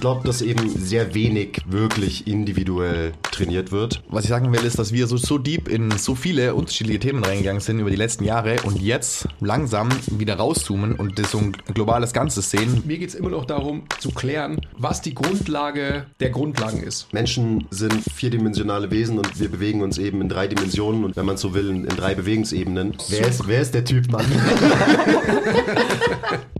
[0.00, 4.02] ich glaube, dass eben sehr wenig wirklich individuell trainiert wird.
[4.08, 7.22] Was ich sagen will, ist, dass wir so, so deep in so viele unterschiedliche Themen
[7.22, 11.52] reingegangen sind über die letzten Jahre und jetzt langsam wieder rauszoomen und das so ein
[11.74, 12.82] globales Ganzes sehen.
[12.86, 17.12] Mir geht es immer noch darum zu klären, was die Grundlage der Grundlagen ist.
[17.12, 21.36] Menschen sind vierdimensionale Wesen und wir bewegen uns eben in drei Dimensionen und wenn man
[21.36, 22.96] so will, in, in drei Bewegungsebenen.
[23.10, 24.24] Wer ist, wer ist der Typ, Mann?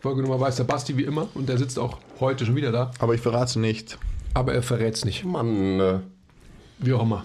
[0.00, 2.92] Folge Nummer weiß der Basti wie immer und der sitzt auch heute schon wieder da.
[3.00, 3.98] Aber ich verrate es nicht.
[4.32, 5.24] Aber er verrät es nicht.
[5.24, 5.98] Mann, äh,
[6.78, 7.24] Wie auch immer.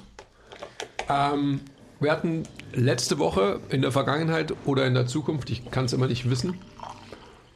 [1.08, 1.62] Ähm,
[2.00, 2.44] wir hatten
[2.74, 6.56] letzte Woche in der Vergangenheit oder in der Zukunft, ich kann es immer nicht wissen,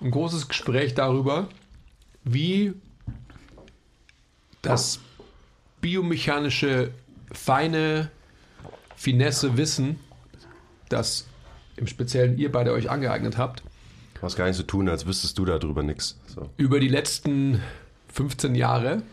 [0.01, 1.49] ein großes Gespräch darüber,
[2.23, 2.73] wie
[4.61, 4.99] das
[5.81, 6.91] biomechanische,
[7.31, 8.11] feine
[8.95, 9.99] Finesse Wissen,
[10.89, 11.25] das
[11.75, 13.63] im Speziellen ihr beide euch angeeignet habt,
[14.19, 16.17] du hast gar nicht so tun, als wüsstest du darüber nichts.
[16.27, 16.49] So.
[16.57, 17.61] über die letzten
[18.13, 19.03] 15 Jahre,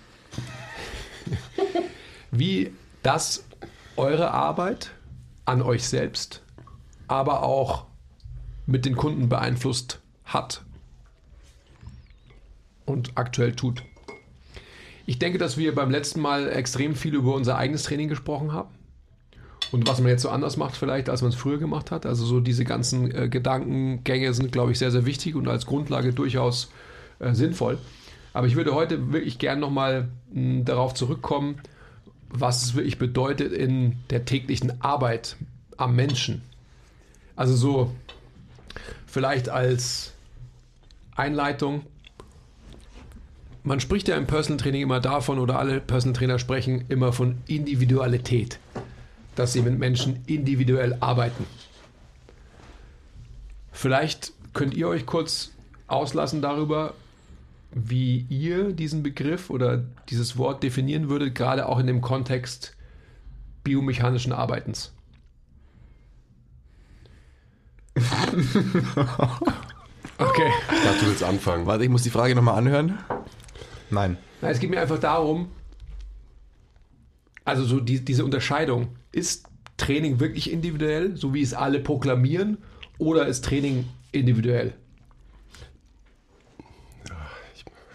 [2.31, 3.45] wie das
[3.97, 4.91] eure Arbeit
[5.45, 6.43] an euch selbst,
[7.07, 7.87] aber auch
[8.67, 10.63] mit den Kunden beeinflusst hat
[12.87, 13.83] und aktuell tut.
[15.07, 18.74] Ich denke, dass wir beim letzten Mal extrem viel über unser eigenes Training gesprochen haben.
[19.75, 22.07] Und was man jetzt so anders macht vielleicht, als man es früher gemacht hat.
[22.07, 26.13] Also so diese ganzen äh, Gedankengänge sind, glaube ich, sehr, sehr wichtig und als Grundlage
[26.13, 26.71] durchaus
[27.19, 27.79] äh, sinnvoll.
[28.33, 31.57] Aber ich würde heute wirklich gern nochmal darauf zurückkommen,
[32.29, 35.35] was es wirklich bedeutet in der täglichen Arbeit
[35.77, 36.43] am Menschen.
[37.35, 37.91] Also so
[39.09, 40.13] vielleicht als
[41.17, 41.83] Einleitung.
[43.65, 47.39] Man spricht ja im Personal Training immer davon, oder alle Personal Trainer sprechen immer von
[47.49, 48.61] Individualität,
[49.37, 51.47] dass sie mit Menschen individuell arbeiten.
[53.73, 55.51] Vielleicht könnt ihr euch kurz
[55.87, 56.95] auslassen darüber,
[57.73, 62.77] wie ihr diesen Begriff oder dieses Wort definieren würdet, gerade auch in dem Kontext
[63.65, 64.93] biomechanischen Arbeitens.
[70.19, 70.53] Okay.
[70.73, 71.67] Ich dachte, du willst anfangen.
[71.67, 72.99] Warte, ich muss die Frage nochmal anhören.
[73.91, 74.17] Nein.
[74.41, 75.49] Na, es geht mir einfach darum,
[77.45, 79.47] also so die, diese Unterscheidung, ist
[79.77, 82.59] Training wirklich individuell, so wie es alle proklamieren,
[82.99, 84.75] oder ist Training individuell?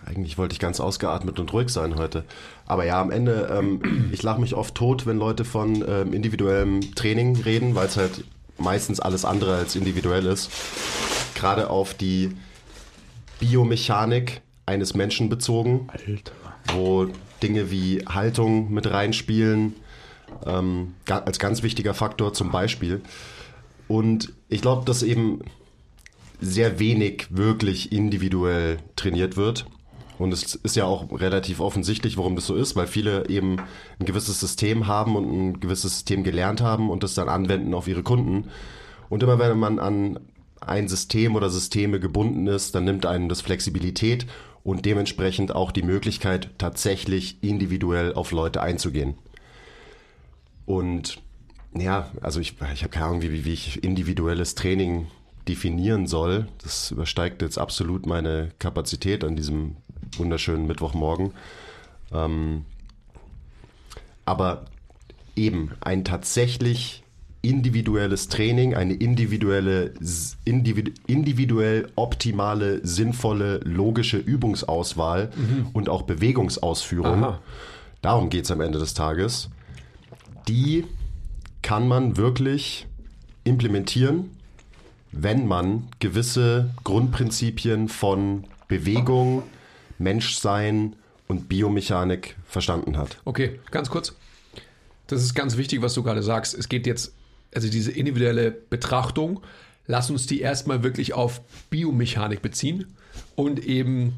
[0.05, 2.25] Eigentlich wollte ich ganz ausgeatmet und ruhig sein heute.
[2.65, 6.95] Aber ja, am Ende, ähm, ich lache mich oft tot, wenn Leute von ähm, individuellem
[6.95, 8.23] Training reden, weil es halt
[8.57, 10.49] meistens alles andere als individuell ist.
[11.35, 12.35] Gerade auf die
[13.39, 16.31] Biomechanik eines Menschen bezogen, Alter.
[16.73, 17.07] wo
[17.43, 19.75] Dinge wie Haltung mit reinspielen,
[20.45, 23.01] ähm, als ganz wichtiger Faktor zum Beispiel.
[23.87, 25.41] Und ich glaube, dass eben
[26.41, 29.65] sehr wenig wirklich individuell trainiert wird.
[30.17, 33.57] Und es ist ja auch relativ offensichtlich, warum das so ist, weil viele eben
[33.99, 37.87] ein gewisses System haben und ein gewisses System gelernt haben und das dann anwenden auf
[37.87, 38.49] ihre Kunden.
[39.07, 40.19] Und immer wenn man an
[40.59, 44.27] ein System oder Systeme gebunden ist, dann nimmt einem das Flexibilität
[44.63, 49.15] und dementsprechend auch die Möglichkeit, tatsächlich individuell auf Leute einzugehen.
[50.65, 51.21] Und
[51.73, 55.07] ja, also ich, ich habe keine Ahnung, wie, wie ich individuelles Training
[55.47, 56.47] definieren soll.
[56.61, 59.77] Das übersteigt jetzt absolut meine Kapazität an diesem
[60.17, 61.33] wunderschönen Mittwochmorgen.
[62.11, 62.65] Ähm,
[64.25, 64.65] aber
[65.35, 67.03] eben ein tatsächlich
[67.41, 69.93] individuelles Training, eine individuelle,
[70.45, 75.31] individu individuell optimale, sinnvolle, logische Übungsauswahl
[75.73, 77.23] und auch Bewegungsausführung.
[77.23, 77.39] Aha.
[78.01, 79.49] Darum geht es am Ende des Tages.
[80.47, 80.85] Die
[81.61, 82.87] kann man wirklich
[83.43, 84.31] implementieren,
[85.11, 89.43] wenn man gewisse Grundprinzipien von Bewegung,
[89.97, 90.95] Menschsein
[91.27, 93.17] und Biomechanik verstanden hat.
[93.25, 94.13] Okay, ganz kurz.
[95.07, 96.53] Das ist ganz wichtig, was du gerade sagst.
[96.53, 97.13] Es geht jetzt,
[97.53, 99.41] also diese individuelle Betrachtung
[99.89, 101.41] lass uns die erstmal wirklich auf
[101.71, 102.85] Biomechanik beziehen
[103.35, 104.13] und eben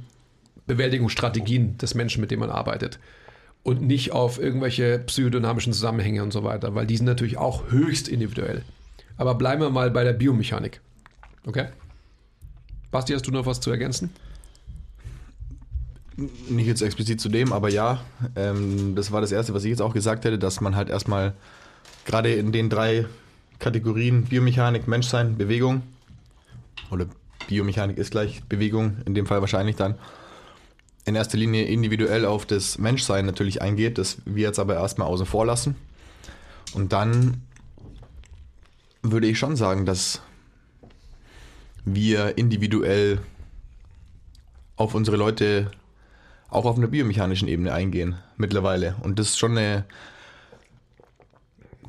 [0.67, 2.99] Bewältigungsstrategien des Menschen, mit dem man arbeitet.
[3.63, 8.09] Und nicht auf irgendwelche psychodynamischen Zusammenhänge und so weiter, weil die sind natürlich auch höchst
[8.09, 8.63] individuell.
[9.15, 10.81] Aber bleiben wir mal bei der Biomechanik.
[11.45, 11.67] Okay?
[12.91, 14.09] Basti, hast du noch was zu ergänzen?
[16.49, 18.03] Nicht jetzt explizit zu dem, aber ja,
[18.35, 21.33] ähm, das war das Erste, was ich jetzt auch gesagt hätte, dass man halt erstmal
[22.05, 23.05] gerade in den drei
[23.59, 25.83] Kategorien Biomechanik, Menschsein, Bewegung
[26.89, 27.05] oder
[27.47, 29.95] Biomechanik ist gleich Bewegung, in dem Fall wahrscheinlich dann
[31.05, 35.25] in erster Linie individuell auf das Menschsein natürlich eingeht, das wir jetzt aber erstmal außen
[35.25, 35.75] vor lassen.
[36.73, 37.41] Und dann
[39.01, 40.21] würde ich schon sagen, dass
[41.85, 43.19] wir individuell
[44.75, 45.71] auf unsere Leute
[46.49, 48.95] auch auf einer biomechanischen Ebene eingehen mittlerweile.
[49.01, 49.85] Und das ist schon eine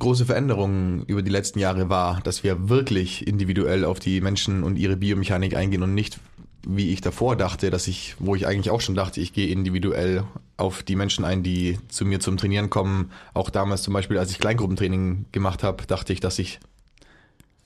[0.02, 4.76] große Veränderung über die letzten Jahre war, dass wir wirklich individuell auf die Menschen und
[4.76, 6.19] ihre Biomechanik eingehen und nicht
[6.66, 10.25] wie ich davor dachte, dass ich, wo ich eigentlich auch schon dachte, ich gehe individuell
[10.56, 13.10] auf die Menschen ein, die zu mir zum Trainieren kommen.
[13.34, 16.60] Auch damals zum Beispiel, als ich Kleingruppentraining gemacht habe, dachte ich, dass ich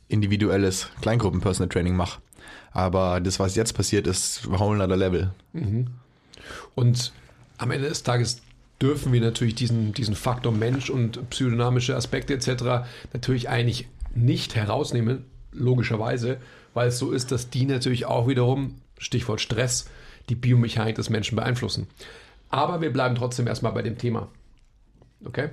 [0.09, 2.21] individuelles Kleingruppen-Personal Training mache.
[2.71, 5.31] Aber das, was jetzt passiert, ist a whole nother level.
[6.75, 7.13] Und
[7.59, 8.41] am Ende des Tages
[8.81, 12.87] dürfen wir natürlich diesen, diesen Faktor Mensch und psychodynamische Aspekte etc.
[13.13, 16.39] natürlich eigentlich nicht herausnehmen, logischerweise,
[16.75, 19.89] weil es so ist, dass die natürlich auch wiederum, Stichwort Stress,
[20.29, 21.87] die Biomechanik des Menschen beeinflussen.
[22.51, 24.29] Aber wir bleiben trotzdem erstmal bei dem Thema.
[25.25, 25.51] Okay?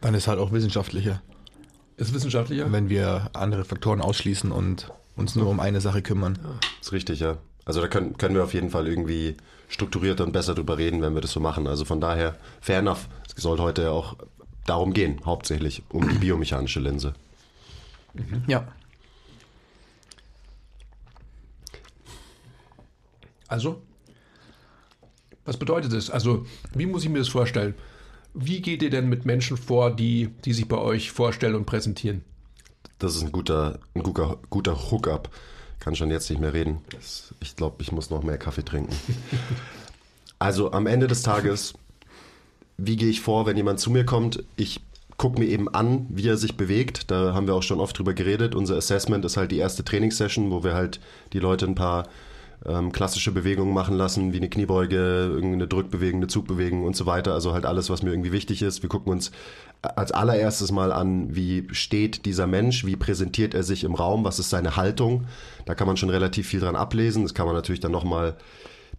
[0.00, 1.22] Dann ist halt auch wissenschaftlicher,
[1.96, 2.70] Ist wissenschaftlicher?
[2.72, 6.38] wenn wir andere Faktoren ausschließen und uns nur um eine Sache kümmern.
[6.80, 7.38] Ist richtig, ja.
[7.64, 9.36] Also da können, können wir auf jeden Fall irgendwie
[9.70, 11.66] strukturierter und besser drüber reden, wenn wir das so machen.
[11.66, 13.08] Also von daher, fair enough.
[13.26, 14.16] Es soll heute auch
[14.66, 17.14] darum gehen, hauptsächlich um die biomechanische Linse.
[18.46, 18.66] Ja.
[23.48, 23.80] Also?
[25.44, 26.10] Was bedeutet das?
[26.10, 27.74] Also, wie muss ich mir das vorstellen?
[28.34, 32.24] Wie geht ihr denn mit Menschen vor, die, die sich bei euch vorstellen und präsentieren?
[32.98, 35.30] Das ist ein guter, ein guter, guter Hookup.
[35.80, 36.78] Kann schon jetzt nicht mehr reden.
[37.40, 38.94] Ich glaube, ich muss noch mehr Kaffee trinken.
[40.38, 41.74] Also am Ende des Tages,
[42.78, 44.44] wie gehe ich vor, wenn jemand zu mir kommt?
[44.56, 44.80] Ich
[45.16, 47.10] gucke mir eben an, wie er sich bewegt.
[47.10, 48.54] Da haben wir auch schon oft drüber geredet.
[48.54, 51.00] Unser Assessment ist halt die erste Trainingssession, wo wir halt
[51.34, 52.08] die Leute ein paar
[52.66, 57.32] ähm, klassische Bewegungen machen lassen, wie eine Kniebeuge, irgendeine Drückbewegung, eine Zugbewegung und so weiter.
[57.32, 58.82] Also halt alles, was mir irgendwie wichtig ist.
[58.82, 59.30] Wir gucken uns
[59.82, 64.38] als allererstes mal an, wie steht dieser Mensch, wie präsentiert er sich im Raum, was
[64.38, 65.26] ist seine Haltung.
[65.64, 67.22] Da kann man schon relativ viel dran ablesen.
[67.22, 68.36] Das kann man natürlich dann nochmal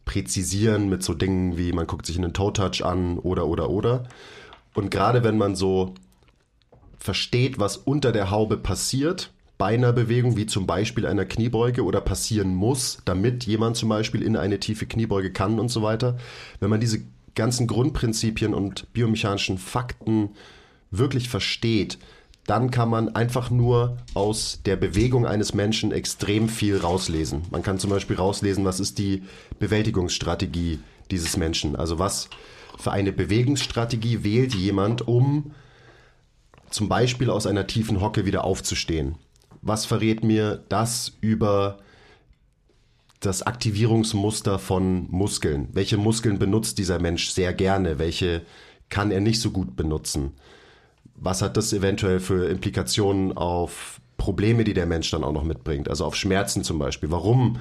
[0.05, 4.03] präzisieren mit so Dingen wie, man guckt sich einen Toe-Touch an oder, oder, oder.
[4.73, 5.93] Und gerade wenn man so
[6.97, 9.31] versteht, was unter der Haube passiert,
[9.61, 14.23] bei einer Bewegung, wie zum Beispiel einer Kniebeuge oder passieren muss, damit jemand zum Beispiel
[14.23, 16.17] in eine tiefe Kniebeuge kann und so weiter.
[16.59, 17.03] Wenn man diese
[17.35, 20.31] ganzen Grundprinzipien und biomechanischen Fakten
[20.89, 21.99] wirklich versteht,
[22.47, 27.43] dann kann man einfach nur aus der Bewegung eines Menschen extrem viel rauslesen.
[27.51, 29.21] Man kann zum Beispiel rauslesen, was ist die
[29.59, 30.79] Bewältigungsstrategie
[31.11, 31.75] dieses Menschen.
[31.75, 32.31] Also was
[32.79, 35.51] für eine Bewegungsstrategie wählt jemand, um
[36.71, 39.17] zum Beispiel aus einer tiefen Hocke wieder aufzustehen.
[39.61, 41.77] Was verrät mir das über
[43.19, 45.69] das Aktivierungsmuster von Muskeln?
[45.73, 47.99] Welche Muskeln benutzt dieser Mensch sehr gerne?
[47.99, 48.41] Welche
[48.89, 50.33] kann er nicht so gut benutzen?
[51.15, 55.87] Was hat das eventuell für Implikationen auf Probleme, die der Mensch dann auch noch mitbringt?
[55.87, 57.11] Also auf Schmerzen zum Beispiel.
[57.11, 57.59] Warum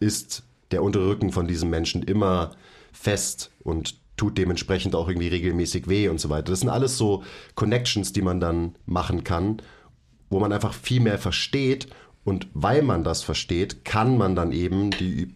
[0.00, 2.52] ist der untere Rücken von diesem Menschen immer
[2.92, 6.52] fest und tut dementsprechend auch irgendwie regelmäßig weh und so weiter?
[6.52, 7.22] Das sind alles so
[7.54, 9.60] Connections, die man dann machen kann
[10.30, 11.88] wo man einfach viel mehr versteht
[12.24, 15.34] und weil man das versteht, kann man dann eben die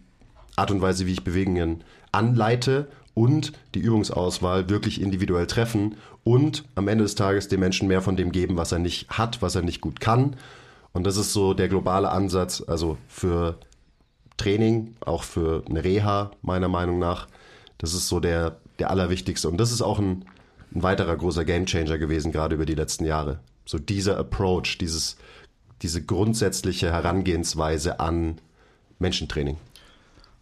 [0.57, 6.89] Art und Weise, wie ich Bewegungen anleite und die Übungsauswahl wirklich individuell treffen und am
[6.89, 9.63] Ende des Tages dem Menschen mehr von dem geben, was er nicht hat, was er
[9.63, 10.37] nicht gut kann.
[10.93, 13.59] Und das ist so der globale Ansatz, also für
[14.37, 17.27] Training, auch für eine Reha, meiner Meinung nach.
[17.77, 19.49] Das ist so der, der allerwichtigste.
[19.49, 20.25] Und das ist auch ein,
[20.75, 23.41] ein weiterer großer Gamechanger gewesen, gerade über die letzten Jahre.
[23.69, 25.19] So dieser Approach, dieses,
[25.83, 28.41] diese grundsätzliche Herangehensweise an
[28.99, 29.59] Menschentraining.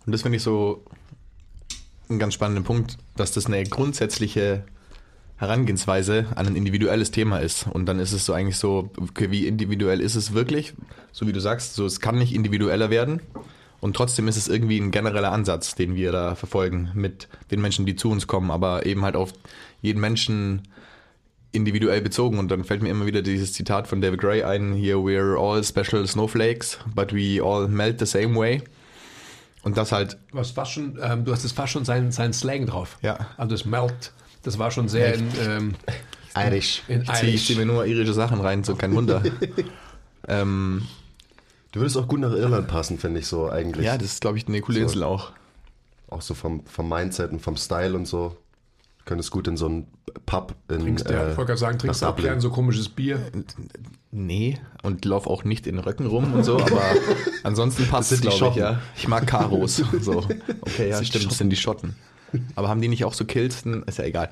[0.06, 0.84] Und das finde ich so
[2.08, 4.62] einen ganz spannenden Punkt, dass das eine grundsätzliche
[5.38, 7.66] Herangehensweise an ein individuelles Thema ist.
[7.66, 10.74] Und dann ist es so eigentlich so, okay, wie individuell ist es wirklich?
[11.10, 13.20] So wie du sagst, so es kann nicht individueller werden.
[13.80, 17.86] Und trotzdem ist es irgendwie ein genereller Ansatz, den wir da verfolgen mit den Menschen,
[17.86, 19.32] die zu uns kommen, aber eben halt auf
[19.82, 20.62] jeden Menschen
[21.56, 24.96] individuell bezogen und dann fällt mir immer wieder dieses Zitat von David Gray ein, hier
[24.96, 28.62] we're all special snowflakes, but we all melt the same way.
[29.62, 32.32] Und das halt, Du hast fast schon, ähm, du hast jetzt fast schon seinen, seinen
[32.32, 32.98] Slang drauf.
[33.02, 33.26] Ja.
[33.36, 34.12] Also das Melt,
[34.44, 35.74] das war schon sehr in, ähm,
[36.36, 36.82] Irish.
[36.86, 39.22] in ich ziehe zieh mir nur irische Sachen rein, so kein Wunder.
[40.28, 40.86] ähm,
[41.72, 43.84] Du würdest auch gut nach Irland passen, finde ich so eigentlich.
[43.84, 44.82] ja, das ist, glaube ich, eine coole So.
[44.84, 45.32] Insel auch.
[46.08, 48.34] Auch so vom, vom Mindset und vom Style und so.
[49.06, 49.86] Du könntest gut in so einen
[50.26, 52.88] Pub in Trinkst, ja, ich wollte gerade sagen, trinkst du nach auch gern so komisches
[52.88, 53.20] Bier?
[54.10, 56.82] Nee, und lauf auch nicht in Röcken rum und so, aber
[57.44, 58.80] ansonsten passt Das es, glaube ich, ja.
[58.96, 59.84] Ich mag Karos.
[60.00, 60.26] So.
[60.60, 61.94] Okay, ja, die stimmt, das sind die Schotten.
[62.56, 63.64] Aber haben die nicht auch so Kills?
[63.64, 64.28] Hm, Ist ja egal.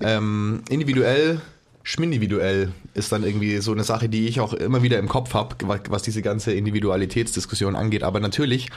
[0.00, 1.40] Ähm, individuell,
[1.84, 5.54] schmindividuell ist dann irgendwie so eine Sache, die ich auch immer wieder im Kopf habe,
[5.88, 8.02] was diese ganze Individualitätsdiskussion angeht.
[8.02, 8.70] Aber natürlich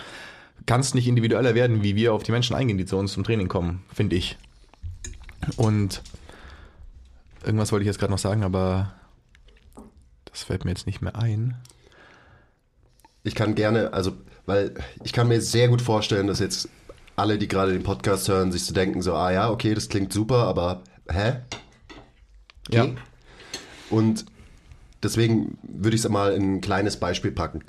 [0.67, 3.23] kann es nicht individueller werden, wie wir auf die Menschen eingehen, die zu uns zum
[3.23, 4.37] Training kommen, finde ich.
[5.57, 6.01] Und
[7.43, 8.93] irgendwas wollte ich jetzt gerade noch sagen, aber
[10.25, 11.55] das fällt mir jetzt nicht mehr ein.
[13.23, 14.13] Ich kann gerne, also,
[14.45, 16.69] weil ich kann mir sehr gut vorstellen, dass jetzt
[17.15, 20.13] alle, die gerade den Podcast hören, sich so denken, so, ah ja, okay, das klingt
[20.13, 21.41] super, aber hä?
[22.69, 22.87] Ja.
[23.89, 24.25] Und
[25.03, 27.63] deswegen würde ich es mal in ein kleines Beispiel packen.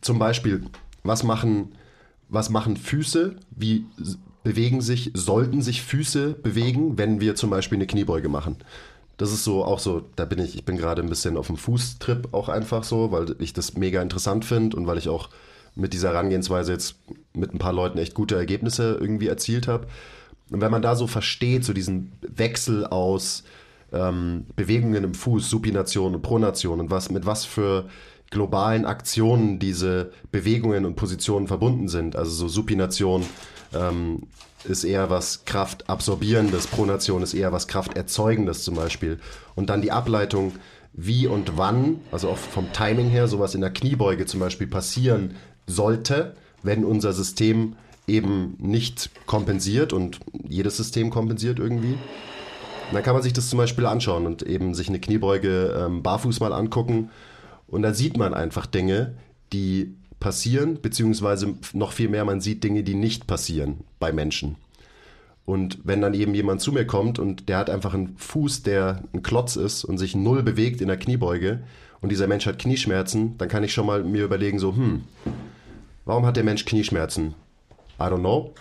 [0.00, 0.64] Zum Beispiel,
[1.02, 1.74] was machen,
[2.28, 3.36] was machen Füße?
[3.50, 3.84] Wie
[4.42, 8.56] bewegen sich, sollten sich Füße bewegen, wenn wir zum Beispiel eine Kniebeuge machen?
[9.16, 11.58] Das ist so auch so, da bin ich, ich bin gerade ein bisschen auf dem
[11.58, 15.28] Fußtrip auch einfach so, weil ich das mega interessant finde und weil ich auch
[15.74, 16.96] mit dieser Herangehensweise jetzt
[17.34, 19.86] mit ein paar Leuten echt gute Ergebnisse irgendwie erzielt habe.
[20.50, 23.44] Und wenn man da so versteht, so diesen Wechsel aus
[23.92, 27.88] ähm, Bewegungen im Fuß, Supination und Pronation und was mit was für
[28.30, 32.16] globalen Aktionen diese Bewegungen und Positionen verbunden sind.
[32.16, 33.26] Also so Supination
[33.74, 34.22] ähm,
[34.64, 39.18] ist eher was Kraftabsorbierendes, Pronation ist eher was Krafterzeugendes zum Beispiel.
[39.54, 40.52] Und dann die Ableitung,
[40.92, 45.36] wie und wann, also auch vom Timing her, sowas in der Kniebeuge zum Beispiel passieren
[45.66, 50.18] sollte, wenn unser System eben nicht kompensiert und
[50.48, 51.96] jedes System kompensiert irgendwie.
[52.92, 56.40] Dann kann man sich das zum Beispiel anschauen und eben sich eine Kniebeuge ähm, barfuß
[56.40, 57.10] mal angucken.
[57.70, 59.14] Und dann sieht man einfach Dinge,
[59.52, 64.56] die passieren, beziehungsweise noch viel mehr, man sieht Dinge, die nicht passieren bei Menschen.
[65.46, 69.02] Und wenn dann eben jemand zu mir kommt und der hat einfach einen Fuß, der
[69.12, 71.60] ein Klotz ist und sich null bewegt in der Kniebeuge
[72.00, 75.02] und dieser Mensch hat Knieschmerzen, dann kann ich schon mal mir überlegen, so, hm,
[76.04, 77.34] warum hat der Mensch Knieschmerzen?
[77.98, 78.54] I don't know.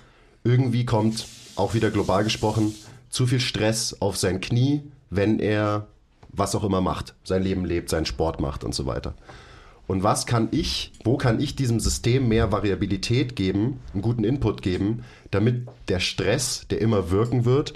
[0.43, 2.73] Irgendwie kommt, auch wieder global gesprochen,
[3.09, 5.87] zu viel Stress auf sein Knie, wenn er
[6.29, 9.15] was auch immer macht, sein Leben lebt, seinen Sport macht und so weiter.
[9.87, 14.61] Und was kann ich, wo kann ich diesem System mehr Variabilität geben, einen guten Input
[14.61, 17.73] geben, damit der Stress, der immer wirken wird,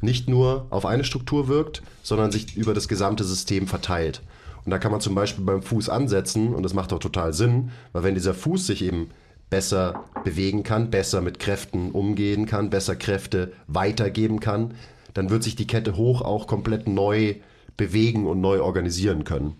[0.00, 4.22] nicht nur auf eine Struktur wirkt, sondern sich über das gesamte System verteilt.
[4.64, 7.70] Und da kann man zum Beispiel beim Fuß ansetzen und das macht auch total Sinn,
[7.92, 9.10] weil wenn dieser Fuß sich eben
[9.50, 14.72] besser bewegen kann, besser mit Kräften umgehen kann, besser Kräfte weitergeben kann,
[15.12, 17.34] dann wird sich die Kette hoch auch komplett neu
[17.76, 19.56] bewegen und neu organisieren können.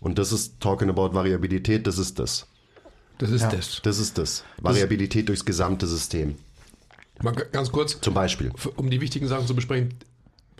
[0.00, 2.46] Und das ist Talking about Variabilität, das ist das.
[3.18, 3.80] Das ist das.
[3.82, 4.44] Das ist das.
[4.60, 6.36] Variabilität durchs gesamte System.
[7.22, 8.50] Mal ganz kurz, Zum Beispiel.
[8.76, 9.94] um die wichtigen Sachen zu besprechen.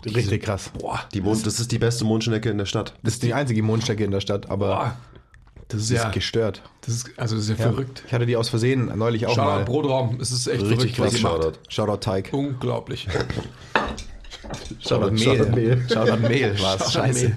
[0.05, 0.71] Richtig krass.
[0.79, 2.93] Boah, Die Mond, das ist die beste Mondschnecke in der Stadt.
[3.03, 4.97] Das ist die einzige Mondstrecke in der Stadt, aber boah.
[5.69, 6.61] Das ist ja, gestört.
[6.81, 7.71] das ist, also das ist ja, Ja.
[7.71, 8.03] verrückt.
[8.05, 9.65] Ich hatte die aus Versehen neulich auch Shoutout mal.
[9.65, 11.19] Brotraum, es ist echt Richtig verrückt, krass.
[11.19, 11.53] Shoutout.
[11.69, 12.29] Shoutout Teig.
[12.31, 13.07] Unglaublich.
[14.79, 15.75] Shoutout Shoutout Mehl.
[15.77, 15.85] Mehl.
[15.91, 16.93] Shoutout Mehl war es.
[16.93, 17.31] Scheiße.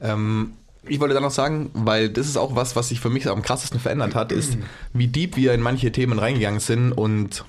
[0.00, 0.52] Ähm,
[0.86, 3.42] ich wollte dann noch sagen, weil das ist auch was, was sich für mich am
[3.42, 4.56] krassesten verändert hat, ist,
[4.92, 7.44] wie deep wir in manche Themen reingegangen sind und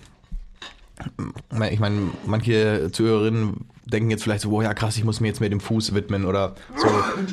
[1.71, 5.39] ich meine, manche Zuhörerinnen denken jetzt vielleicht so, oh ja krass, ich muss mir jetzt
[5.39, 6.87] mehr dem Fuß widmen oder so,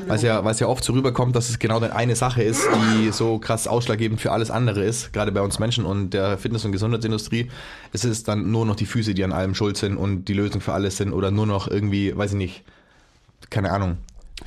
[0.07, 3.13] weil es ja, ja oft so rüberkommt, dass es genau dann eine Sache ist, die
[3.13, 6.73] so krass ausschlaggebend für alles andere ist, gerade bei uns Menschen und der Fitness- und
[6.73, 7.51] Gesundheitsindustrie.
[7.93, 10.61] Es ist dann nur noch die Füße, die an allem schuld sind und die Lösung
[10.61, 12.65] für alles sind oder nur noch irgendwie, weiß ich nicht,
[13.51, 13.99] keine Ahnung,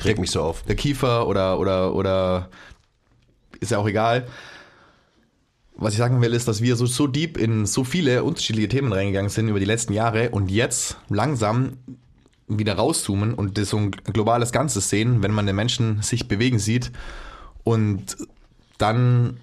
[0.04, 0.64] Regt mich so auf.
[0.64, 2.50] der Kiefer oder, oder, oder
[3.60, 4.28] ist ja auch egal.
[5.82, 8.92] Was ich sagen will, ist, dass wir so, so deep in so viele unterschiedliche Themen
[8.92, 11.78] reingegangen sind über die letzten Jahre und jetzt langsam
[12.50, 16.92] wieder rauszoomen und so ein globales Ganzes sehen, wenn man den Menschen sich bewegen sieht
[17.64, 18.18] und
[18.78, 19.38] dann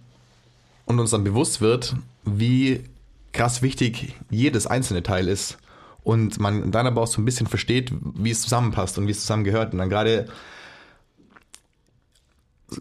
[0.85, 2.85] und uns dann bewusst wird, wie
[3.33, 5.57] krass wichtig jedes einzelne Teil ist
[6.03, 9.21] und man dann aber auch so ein bisschen versteht, wie es zusammenpasst und wie es
[9.21, 9.73] zusammengehört.
[9.73, 10.27] Und dann gerade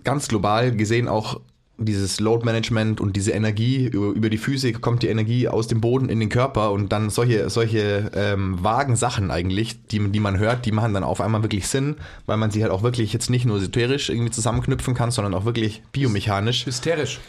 [0.03, 1.39] ganz global gesehen auch
[1.77, 5.81] dieses Load Management und diese Energie über, über die Füße kommt die Energie aus dem
[5.81, 10.39] Boden in den Körper und dann solche solche ähm, vagen Sachen eigentlich, die, die man
[10.39, 13.29] hört, die machen dann auf einmal wirklich Sinn, weil man sie halt auch wirklich jetzt
[13.29, 17.19] nicht nur esoterisch irgendwie zusammenknüpfen kann, sondern auch wirklich biomechanisch, Hysterisch.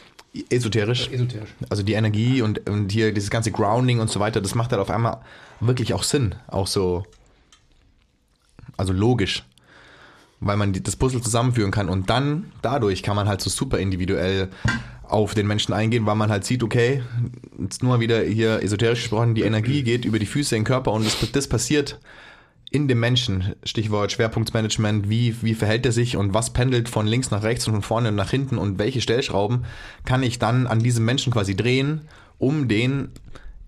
[0.48, 1.10] esoterisch.
[1.10, 1.50] Esoterisch.
[1.68, 4.80] Also die Energie und, und hier dieses ganze Grounding und so weiter, das macht halt
[4.80, 5.20] auf einmal
[5.60, 7.04] wirklich auch Sinn, auch so
[8.76, 9.44] also logisch
[10.46, 14.48] weil man das Puzzle zusammenführen kann und dann dadurch kann man halt so super individuell
[15.08, 17.02] auf den Menschen eingehen, weil man halt sieht, okay,
[17.60, 20.66] jetzt nur mal wieder hier esoterisch gesprochen, die Energie geht über die Füße in den
[20.66, 21.98] Körper und das, das passiert
[22.70, 27.30] in dem Menschen, Stichwort Schwerpunktmanagement, wie, wie verhält er sich und was pendelt von links
[27.30, 29.64] nach rechts und von vorne nach hinten und welche Stellschrauben
[30.04, 32.02] kann ich dann an diesem Menschen quasi drehen,
[32.38, 33.10] um den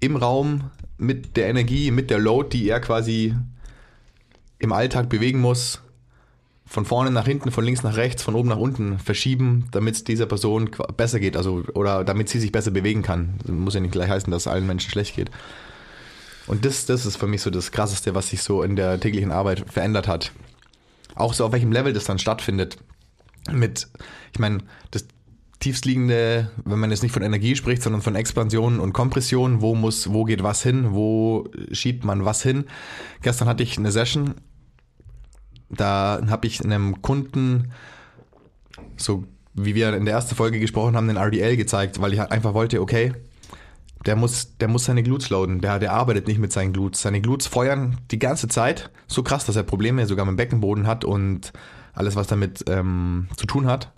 [0.00, 3.34] im Raum mit der Energie, mit der Load, die er quasi
[4.58, 5.80] im Alltag bewegen muss,
[6.68, 10.04] von vorne nach hinten, von links nach rechts, von oben nach unten verschieben, damit es
[10.04, 13.38] dieser Person besser geht, also oder damit sie sich besser bewegen kann.
[13.46, 15.30] Muss ja nicht gleich heißen, dass allen Menschen schlecht geht.
[16.46, 19.32] Und das, das ist für mich so das Krasseste, was sich so in der täglichen
[19.32, 20.32] Arbeit verändert hat.
[21.14, 22.76] Auch so auf welchem Level das dann stattfindet.
[23.50, 23.88] Mit,
[24.32, 24.58] ich meine,
[24.90, 25.06] das
[25.60, 30.12] tiefstliegende, wenn man jetzt nicht von Energie spricht, sondern von Expansion und Kompression, wo muss,
[30.12, 32.64] wo geht was hin, wo schiebt man was hin.
[33.22, 34.34] Gestern hatte ich eine Session,
[35.70, 37.72] da habe ich einem Kunden
[38.96, 42.30] so wie wir in der ersten Folge gesprochen haben, den RDL gezeigt, weil ich halt
[42.30, 43.12] einfach wollte, okay,
[44.06, 45.60] der muss, der muss seine Glutes loaden.
[45.60, 47.02] Der, der arbeitet nicht mit seinen Glutes.
[47.02, 48.90] Seine Glutes feuern die ganze Zeit.
[49.08, 51.52] So krass, dass er Probleme sogar mit dem Beckenboden hat und
[51.94, 53.90] alles, was damit ähm, zu tun hat.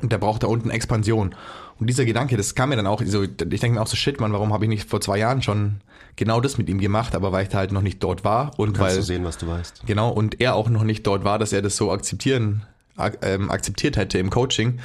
[0.00, 1.34] Und der braucht da unten Expansion.
[1.78, 4.20] Und dieser Gedanke, das kam mir dann auch, so, ich denke mir auch so, shit,
[4.20, 5.80] Mann, warum habe ich nicht vor zwei Jahren schon
[6.16, 8.76] genau das mit ihm gemacht, aber weil ich da halt noch nicht dort war und
[8.76, 9.82] Kannst weil du sehen, was du weißt.
[9.86, 12.62] Genau, und er auch noch nicht dort war, dass er das so akzeptieren,
[12.96, 14.80] ak ähm, akzeptiert hätte im Coaching.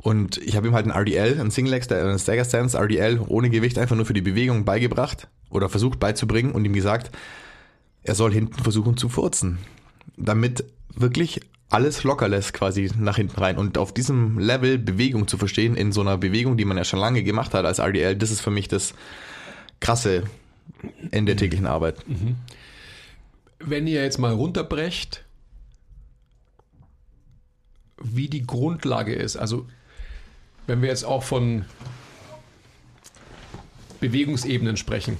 [0.00, 3.50] Und ich habe ihm halt ein RDL, ein Single Leg, ein Stagger Stance RDL ohne
[3.50, 7.10] Gewicht einfach nur für die Bewegung beigebracht oder versucht beizubringen und ihm gesagt,
[8.04, 9.58] er soll hinten versuchen zu furzen,
[10.16, 10.64] damit
[10.94, 11.40] wirklich
[11.70, 13.58] alles locker lässt quasi nach hinten rein.
[13.58, 16.98] Und auf diesem Level Bewegung zu verstehen, in so einer Bewegung, die man ja schon
[16.98, 18.94] lange gemacht hat als RDL, das ist für mich das
[19.80, 20.24] Krasse
[21.10, 21.96] in der täglichen Arbeit.
[23.58, 25.24] Wenn ihr jetzt mal runterbrecht,
[28.00, 29.66] wie die Grundlage ist, also
[30.66, 31.64] wenn wir jetzt auch von
[34.00, 35.16] Bewegungsebenen sprechen,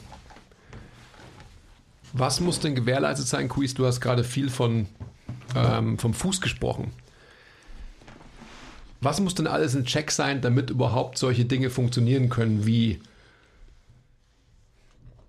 [2.13, 3.75] was muss denn gewährleistet sein, Quiz?
[3.75, 4.87] Du hast gerade viel von,
[5.55, 6.93] ähm, vom Fuß gesprochen.
[9.01, 13.01] Was muss denn alles in Check sein, damit überhaupt solche Dinge funktionieren können, wie,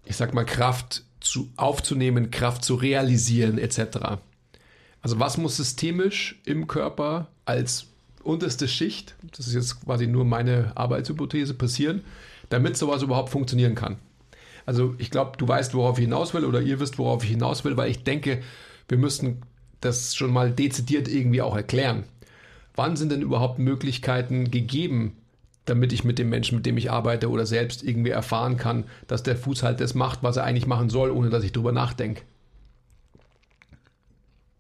[0.05, 4.17] ich sag mal, Kraft zu, aufzunehmen, Kraft zu realisieren, etc.
[5.01, 7.85] Also was muss systemisch im Körper als
[8.23, 12.03] unterste Schicht, das ist jetzt quasi nur meine Arbeitshypothese, passieren,
[12.49, 13.97] damit sowas überhaupt funktionieren kann?
[14.65, 17.63] Also ich glaube, du weißt, worauf ich hinaus will oder ihr wisst, worauf ich hinaus
[17.65, 18.41] will, weil ich denke,
[18.87, 19.41] wir müssten
[19.81, 22.03] das schon mal dezidiert irgendwie auch erklären.
[22.75, 25.17] Wann sind denn überhaupt Möglichkeiten gegeben,
[25.65, 29.23] damit ich mit dem Menschen, mit dem ich arbeite oder selbst irgendwie erfahren kann, dass
[29.23, 32.23] der Fuß halt das macht, was er eigentlich machen soll, ohne dass ich drüber nachdenke?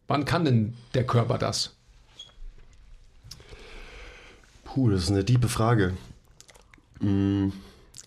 [0.07, 1.75] Wann kann denn der Körper das?
[4.63, 5.95] Puh, das ist eine tiefe Frage.
[6.99, 7.49] Mm,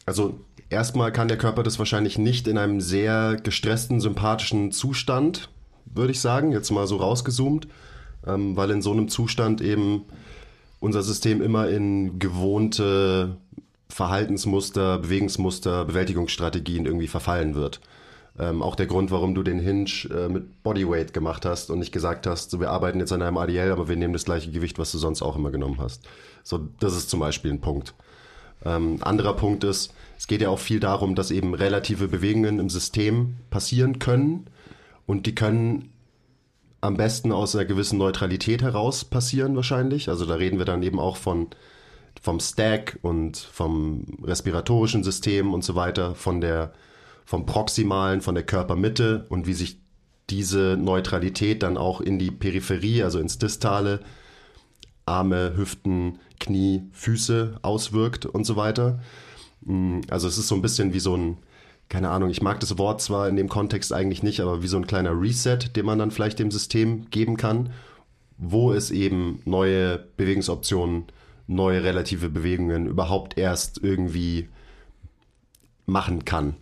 [0.05, 5.49] Also erstmal kann der Körper das wahrscheinlich nicht in einem sehr gestressten, sympathischen Zustand,
[5.95, 7.69] würde ich sagen, jetzt mal so rausgezoomt,
[8.27, 10.05] ähm, weil in so einem Zustand eben
[10.81, 13.37] unser System immer in gewohnte
[13.89, 17.81] Verhaltensmuster, Bewegungsmuster, Bewältigungsstrategien irgendwie verfallen wird.
[18.39, 21.93] Ähm, auch der Grund, warum du den Hinge äh, mit Bodyweight gemacht hast und nicht
[21.93, 24.79] gesagt hast, so wir arbeiten jetzt an einem ADL, aber wir nehmen das gleiche Gewicht,
[24.79, 26.03] was du sonst auch immer genommen hast.
[26.43, 27.95] So, das ist zum Beispiel ein Punkt.
[28.65, 32.71] Ähm, anderer Punkt ist, es geht ja auch viel darum, dass eben relative Bewegungen im
[32.71, 34.47] System passieren können
[35.07, 35.93] und die können
[36.81, 40.09] am besten aus einer gewissen Neutralität heraus passieren wahrscheinlich.
[40.09, 41.49] Also da reden wir dann eben auch von
[42.21, 46.73] vom Stack und vom respiratorischen System und so weiter, von der
[47.25, 49.79] vom Proximalen, von der Körpermitte und wie sich
[50.29, 54.01] diese Neutralität dann auch in die Peripherie, also ins Distale,
[55.07, 59.01] Arme, Hüften, Knie, Füße auswirkt und so weiter.
[59.63, 61.39] Mm, Also es ist so ein bisschen wie so ein,
[61.93, 64.79] keine Ahnung, ich mag das Wort zwar in dem Kontext eigentlich nicht, aber wie so
[64.79, 67.71] ein kleiner Reset, den man dann vielleicht dem System geben kann,
[68.39, 71.05] wo es eben neue Bewegungsoptionen,
[71.47, 74.49] neue relative Bewegungen überhaupt erst irgendwie
[75.85, 76.55] machen kann.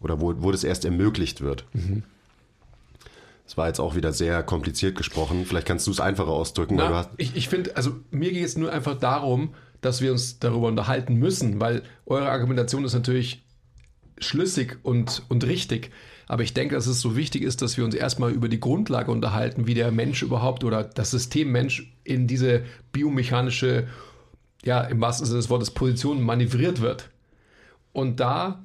[0.00, 1.66] Oder wo, wo das erst ermöglicht wird.
[3.44, 5.44] Das war jetzt auch wieder sehr kompliziert gesprochen.
[5.44, 7.10] Vielleicht kannst du es einfacher ausdrücken, Na, hast.
[7.18, 11.16] ich ich finde, also mir geht es nur einfach darum, dass wir uns darüber unterhalten
[11.16, 13.42] müssen, weil eure Argumentation ist natürlich
[14.20, 15.90] schlüssig und, und richtig.
[16.30, 19.10] Aber ich denke, dass es so wichtig ist, dass wir uns erstmal über die Grundlage
[19.10, 23.88] unterhalten, wie der Mensch überhaupt oder das System Mensch in diese biomechanische,
[24.64, 27.10] ja, im wahrsten Sinne des Wortes, Position manövriert wird.
[27.92, 28.64] Und da,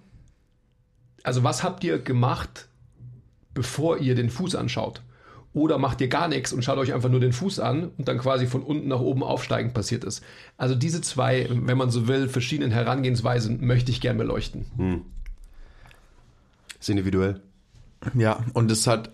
[1.24, 2.68] also was habt ihr gemacht,
[3.56, 5.02] bevor ihr den Fuß anschaut?
[5.56, 8.20] Oder macht ihr gar nichts und schaut euch einfach nur den Fuß an und dann
[8.20, 10.22] quasi von unten nach oben aufsteigend passiert ist.
[10.58, 14.66] Also diese zwei, wenn man so will, verschiedenen Herangehensweisen möchte ich gern beleuchten.
[14.78, 15.02] Hm.
[16.86, 17.42] Ist individuell.
[18.14, 19.10] Ja, und es hat,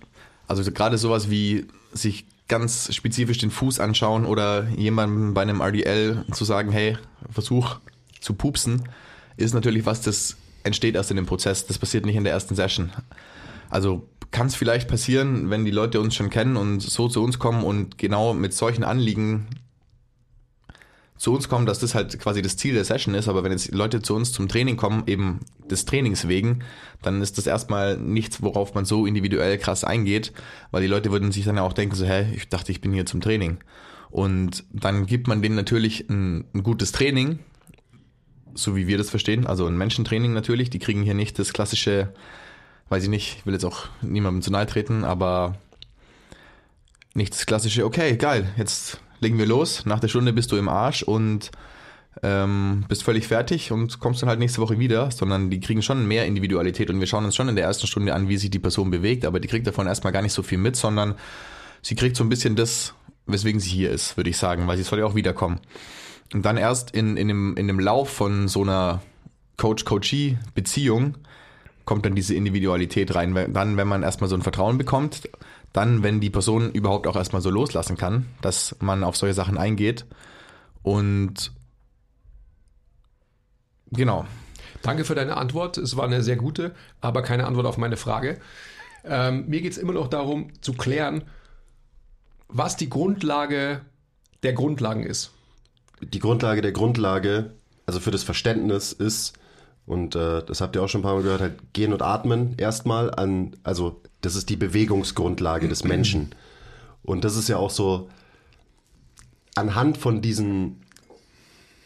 [0.45, 6.25] also gerade sowas wie sich ganz spezifisch den Fuß anschauen oder jemandem bei einem RDL
[6.33, 6.97] zu sagen, hey,
[7.29, 7.79] versuch
[8.19, 8.89] zu pupsen,
[9.37, 11.65] ist natürlich was, das entsteht erst in dem Prozess.
[11.65, 12.91] Das passiert nicht in der ersten Session.
[13.69, 17.39] Also kann es vielleicht passieren, wenn die Leute uns schon kennen und so zu uns
[17.39, 19.47] kommen und genau mit solchen Anliegen
[21.21, 23.71] zu uns kommen, dass das halt quasi das Ziel der Session ist, aber wenn jetzt
[23.71, 26.63] Leute zu uns zum Training kommen, eben des Trainings wegen,
[27.03, 30.33] dann ist das erstmal nichts, worauf man so individuell krass eingeht,
[30.71, 33.05] weil die Leute würden sich dann auch denken so, hä, ich dachte, ich bin hier
[33.05, 33.59] zum Training.
[34.09, 37.37] Und dann gibt man denen natürlich ein, ein gutes Training,
[38.55, 42.15] so wie wir das verstehen, also ein Menschentraining natürlich, die kriegen hier nicht das klassische,
[42.89, 45.55] weiß ich nicht, ich will jetzt auch niemandem zu nahe treten, aber
[47.13, 49.85] nicht das klassische, okay, geil, jetzt legen wir los.
[49.85, 51.51] Nach der Stunde bist du im Arsch und
[52.23, 56.07] ähm, bist völlig fertig und kommst dann halt nächste Woche wieder, sondern die kriegen schon
[56.07, 58.59] mehr Individualität und wir schauen uns schon in der ersten Stunde an, wie sich die
[58.59, 61.15] Person bewegt, aber die kriegt davon erstmal gar nicht so viel mit, sondern
[61.81, 62.93] sie kriegt so ein bisschen das,
[63.27, 65.59] weswegen sie hier ist, würde ich sagen, weil sie soll ja auch wiederkommen.
[66.33, 69.01] Und dann erst in, in, dem, in dem Lauf von so einer
[69.57, 71.17] Coach-Coachee-Beziehung
[71.85, 73.35] kommt dann diese Individualität rein.
[73.53, 75.29] Dann, wenn man erstmal so ein Vertrauen bekommt,
[75.73, 79.57] dann, wenn die Person überhaupt auch erstmal so loslassen kann, dass man auf solche Sachen
[79.57, 80.05] eingeht.
[80.83, 81.51] Und
[83.91, 84.25] genau.
[84.81, 85.77] Danke für deine Antwort.
[85.77, 88.39] Es war eine sehr gute, aber keine Antwort auf meine Frage.
[89.03, 91.23] Ähm, mir geht es immer noch darum zu klären,
[92.47, 93.81] was die Grundlage
[94.43, 95.31] der Grundlagen ist.
[96.01, 97.53] Die Grundlage der Grundlage,
[97.85, 99.37] also für das Verständnis ist,
[99.85, 102.55] und äh, das habt ihr auch schon ein paar Mal gehört, halt gehen und atmen
[102.57, 106.35] erstmal an, also das ist die Bewegungsgrundlage des Menschen.
[107.03, 108.09] Und das ist ja auch so,
[109.55, 110.81] anhand von diesen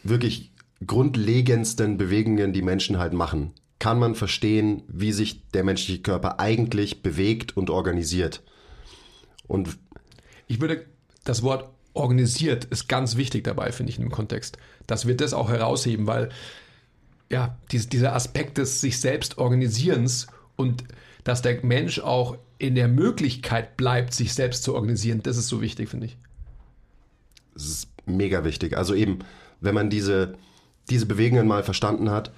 [0.02, 0.52] wirklich
[0.86, 7.02] grundlegendsten Bewegungen, die Menschen halt machen, kann man verstehen, wie sich der menschliche Körper eigentlich
[7.02, 8.42] bewegt und organisiert.
[9.46, 9.76] Und
[10.46, 10.86] ich würde
[11.24, 15.32] das Wort organisiert ist ganz wichtig dabei, finde ich, in dem Kontext, dass wir das
[15.32, 16.28] auch herausheben, weil
[17.30, 20.84] ja, dieser Aspekt des sich selbst Organisierens und
[21.26, 25.24] dass der Mensch auch in der Möglichkeit bleibt, sich selbst zu organisieren.
[25.24, 26.16] Das ist so wichtig, finde ich.
[27.52, 28.76] Das ist mega wichtig.
[28.76, 29.18] Also eben,
[29.60, 30.36] wenn man diese,
[30.88, 32.30] diese Bewegungen mal verstanden hat,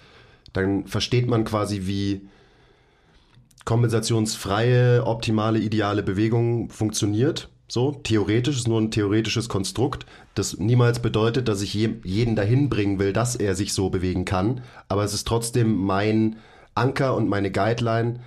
[0.55, 2.23] dann versteht man quasi, wie
[3.67, 7.51] kompensationsfreie, optimale, ideale Bewegung funktioniert.
[7.69, 12.99] So, theoretisch ist nur ein theoretisches Konstrukt, das niemals bedeutet, dass ich jeden dahin bringen
[12.99, 14.63] will, dass er sich so bewegen kann.
[14.89, 16.37] Aber es ist trotzdem mein
[16.75, 18.21] Anker und meine Guideline,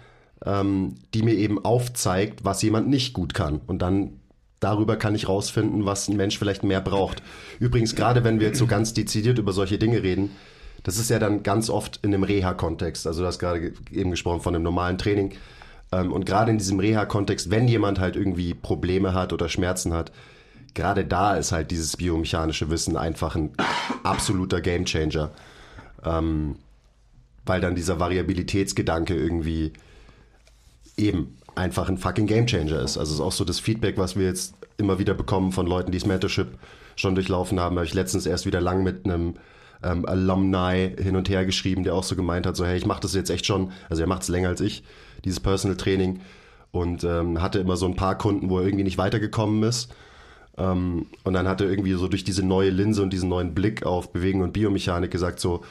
[0.46, 3.62] ähm, die mir eben aufzeigt, was jemand nicht gut kann.
[3.68, 4.20] Und dann
[4.60, 7.22] darüber kann ich rausfinden, was ein Mensch vielleicht mehr braucht.
[7.60, 10.32] Übrigens, gerade wenn wir jetzt so ganz dezidiert über solche Dinge reden,
[10.84, 13.06] das ist ja dann ganz oft in einem Reha-Kontext.
[13.06, 15.34] Also du hast gerade eben gesprochen von einem normalen Training.
[15.92, 20.12] Ähm, und gerade in diesem Reha-Kontext, wenn jemand halt irgendwie Probleme hat oder Schmerzen hat,
[20.74, 23.52] gerade da ist halt dieses biomechanische Wissen einfach ein
[24.04, 25.32] absoluter Gamechanger.
[26.04, 26.56] Ähm,
[27.46, 29.74] weil dann dieser Variabilitätsgedanke irgendwie
[30.98, 32.98] eben einfach ein fucking Gamechanger ist.
[32.98, 35.92] Also es ist auch so das Feedback, was wir jetzt immer wieder bekommen von Leuten,
[35.92, 36.58] die das Mentorship
[36.96, 37.76] schon durchlaufen haben.
[37.76, 39.36] Habe ich letztens erst wieder lang mit einem
[39.84, 43.02] ähm, Alumni hin und her geschrieben, der auch so gemeint hat, so hey, ich mache
[43.02, 44.84] das jetzt echt schon, also er macht es länger als ich,
[45.26, 46.22] dieses Personal Training
[46.72, 49.94] und ähm, hatte immer so ein paar Kunden, wo er irgendwie nicht weitergekommen ist.
[50.58, 53.86] Ähm, und dann hat er irgendwie so durch diese neue Linse und diesen neuen Blick
[53.86, 55.62] auf Bewegung und Biomechanik gesagt, so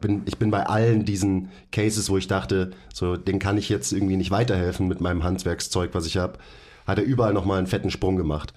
[0.00, 3.92] bin, ich bin bei allen diesen Cases, wo ich dachte, so, den kann ich jetzt
[3.92, 6.38] irgendwie nicht weiterhelfen mit meinem Handwerkszeug, was ich habe,
[6.86, 8.52] hat er überall nochmal einen fetten Sprung gemacht.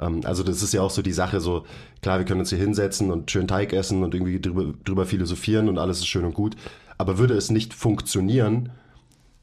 [0.00, 1.64] Ähm, also das ist ja auch so die Sache, so
[2.02, 5.68] klar, wir können uns hier hinsetzen und schön Teig essen und irgendwie drüber, drüber philosophieren
[5.68, 6.56] und alles ist schön und gut,
[6.98, 8.70] aber würde es nicht funktionieren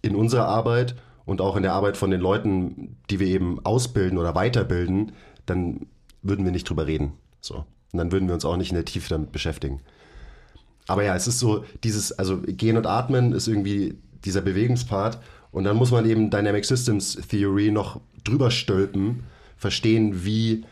[0.01, 4.17] in unserer Arbeit und auch in der Arbeit von den Leuten, die wir eben ausbilden
[4.17, 5.13] oder weiterbilden,
[5.45, 5.87] dann
[6.21, 7.13] würden wir nicht drüber reden.
[7.39, 7.65] So.
[7.93, 9.81] Und dann würden wir uns auch nicht in der Tiefe damit beschäftigen.
[10.87, 15.19] Aber ja, es ist so, dieses, also Gehen und Atmen ist irgendwie dieser Bewegungspart.
[15.51, 19.23] Und dann muss man eben Dynamic Systems Theory noch drüber stülpen,
[19.57, 20.63] verstehen, wie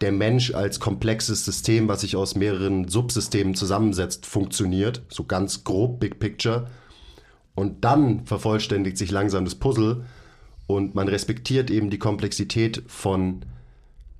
[0.00, 5.02] der Mensch als komplexes System, was sich aus mehreren Subsystemen zusammensetzt, funktioniert.
[5.08, 6.66] So ganz grob, Big Picture.
[7.54, 10.04] Und dann vervollständigt sich langsam das Puzzle
[10.66, 13.42] und man respektiert eben die Komplexität von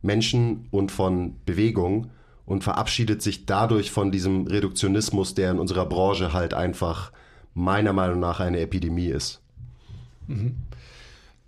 [0.01, 2.11] Menschen und von Bewegung
[2.47, 7.13] und verabschiedet sich dadurch von diesem Reduktionismus, der in unserer Branche halt einfach
[7.55, 9.41] meiner Meinung nach eine Epidemie ist.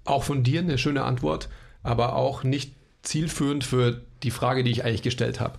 [0.05, 1.49] Auch von dir eine schöne Antwort,
[1.83, 5.59] aber auch nicht zielführend für die Frage, die ich eigentlich gestellt habe.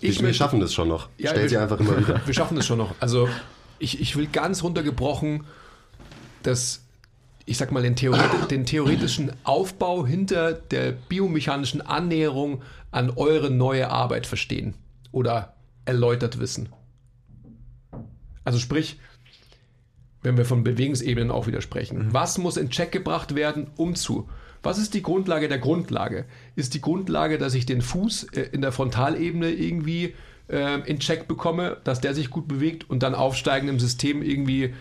[0.00, 1.08] Ich wir schaffen das schon noch.
[1.18, 2.20] Ja, Stell wir- sie einfach immer wieder.
[2.26, 2.94] Wir schaffen das schon noch.
[3.00, 3.28] Also
[3.78, 5.44] ich, ich will ganz runtergebrochen,
[6.42, 6.82] dass
[7.46, 13.90] ich sag mal den, Theoret den theoretischen Aufbau hinter der biomechanischen Annäherung an eure neue
[13.90, 14.74] Arbeit verstehen
[15.10, 16.68] oder erläutert wissen.
[18.44, 18.98] Also sprich,
[20.22, 22.08] wenn wir von Bewegungsebenen auch wieder sprechen.
[22.12, 24.28] Was muss in Check gebracht werden, um zu?
[24.62, 26.26] Was ist die Grundlage der Grundlage?
[26.54, 30.14] Ist die Grundlage, dass ich den Fuß äh, in der Frontalebene irgendwie
[30.48, 34.74] äh, in Check bekomme, dass der sich gut bewegt und dann aufsteigend im System irgendwie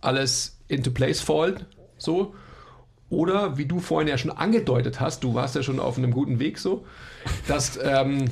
[0.00, 1.66] alles into place fällt?
[1.98, 2.34] So?
[3.08, 6.38] Oder wie du vorhin ja schon angedeutet hast, du warst ja schon auf einem guten
[6.38, 6.84] Weg so,
[7.46, 8.26] dass ähm,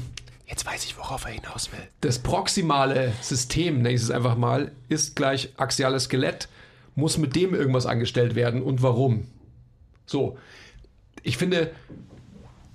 [0.46, 1.80] Jetzt weiß ich, worauf er hinaus will.
[2.00, 6.48] das proximale System, nenne ich es einfach mal, ist gleich axiales Skelett,
[6.94, 9.26] muss mit dem irgendwas angestellt werden und warum.
[10.06, 10.36] So,
[11.22, 11.70] ich finde,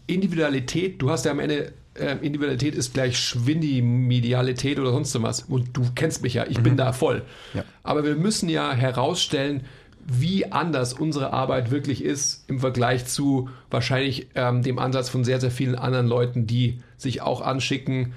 [0.07, 5.43] Individualität, du hast ja am Ende, äh, Individualität ist gleich Schwindi-Medialität oder sonst was.
[5.43, 7.23] Und du kennst mich ja, ich bin da voll.
[7.53, 7.63] Ja.
[7.83, 9.65] Aber wir müssen ja herausstellen,
[10.11, 15.39] wie anders unsere Arbeit wirklich ist im Vergleich zu wahrscheinlich ähm, dem Ansatz von sehr,
[15.39, 18.13] sehr vielen anderen Leuten, die sich auch anschicken,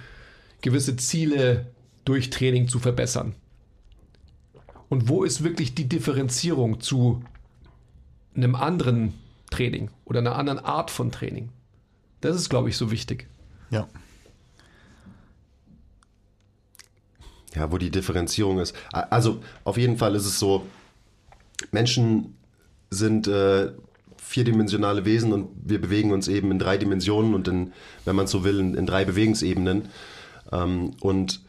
[0.62, 1.66] gewisse Ziele
[2.04, 3.34] durch Training zu verbessern.
[4.88, 7.22] Und wo ist wirklich die Differenzierung zu
[8.34, 9.14] einem anderen
[9.50, 11.50] Training oder einer anderen Art von Training?
[12.20, 13.26] Das ist, glaube ich, so wichtig.
[13.70, 13.88] Ja.
[17.54, 18.74] Ja, wo die Differenzierung ist.
[18.92, 20.66] Also auf jeden Fall ist es so,
[21.70, 22.36] Menschen
[22.90, 23.72] sind äh,
[24.16, 27.72] vierdimensionale Wesen und wir bewegen uns eben in drei Dimensionen und in,
[28.04, 29.88] wenn man so will, in, in drei Bewegungsebenen.
[30.50, 31.42] Ähm, und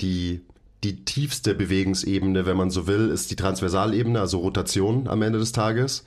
[0.00, 0.42] die,
[0.82, 5.52] die tiefste Bewegungsebene, wenn man so will, ist die Transversalebene, also Rotation am Ende des
[5.52, 6.04] Tages.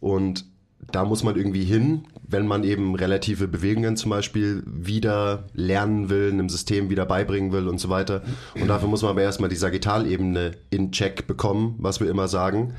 [0.00, 0.46] Und
[0.92, 6.32] da muss man irgendwie hin, wenn man eben relative Bewegungen zum Beispiel wieder lernen will,
[6.32, 8.22] einem System wieder beibringen will und so weiter.
[8.60, 12.74] Und dafür muss man aber erstmal die Sagittalebene in Check bekommen, was wir immer sagen.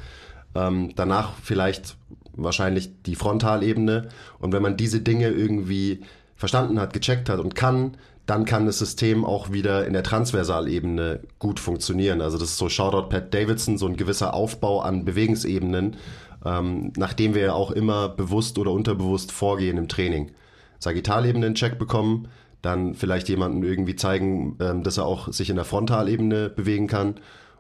[0.56, 1.96] Ähm, danach vielleicht
[2.34, 4.10] wahrscheinlich die Frontalebene.
[4.40, 6.02] Und wenn man diese Dinge irgendwie
[6.36, 11.22] verstanden hat, gecheckt hat und kann, dann kann das System auch wieder in der Transversalebene
[11.40, 12.20] gut funktionieren.
[12.20, 15.96] Also das ist so Shoutout Pat Davidson, so ein gewisser Aufbau an Bewegungsebenen,
[16.46, 20.32] ähm, nachdem wir ja auch immer bewusst oder unterbewusst vorgehen im Training.
[20.80, 22.28] Sagittalebene in Check bekommen,
[22.62, 27.16] dann vielleicht jemanden irgendwie zeigen, ähm, dass er auch sich in der Frontalebene bewegen kann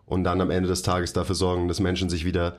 [0.05, 2.57] und dann am Ende des Tages dafür sorgen, dass Menschen sich wieder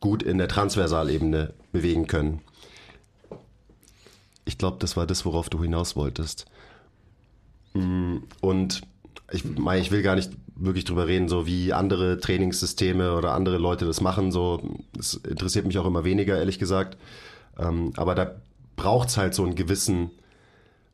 [0.00, 2.40] gut in der Transversalebene bewegen können.
[4.44, 6.46] Ich glaube, das war das, worauf du hinaus wolltest.
[7.74, 8.82] Mm, Und
[9.30, 10.30] ich, ich will gar nicht
[10.64, 14.30] wirklich drüber reden, so wie andere Trainingssysteme oder andere Leute das machen.
[14.30, 14.62] So,
[14.94, 16.96] das interessiert mich auch immer weniger, ehrlich gesagt.
[17.58, 18.36] Ähm, aber da
[18.76, 20.10] braucht es halt so einen gewissen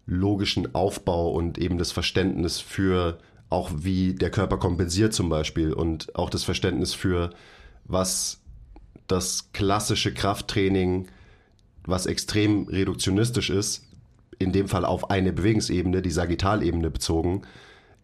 [0.06, 3.18] logischen Aufbau und eben das Verständnis für
[3.50, 7.30] auch wie der Körper kompensiert zum Beispiel und auch das Verständnis für
[7.84, 8.40] was
[9.06, 11.08] das klassische Krafttraining,
[11.84, 13.84] was extrem reduktionistisch ist,
[14.38, 17.42] in dem Fall auf eine Bewegungsebene, die Sagittalebene bezogen,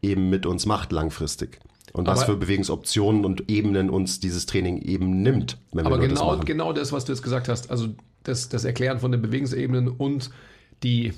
[0.05, 1.59] eben mit uns macht langfristig.
[1.93, 6.01] Und was Aber- für Bewegungsoptionen und Ebenen uns dieses Training eben nimmt, wenn Aber wir
[6.01, 6.45] nur das genau, machen.
[6.45, 7.89] genau das, was du jetzt gesagt hast, also
[8.25, 10.31] das, das Erklären von den Bewegungsebenen und
[10.83, 11.13] die,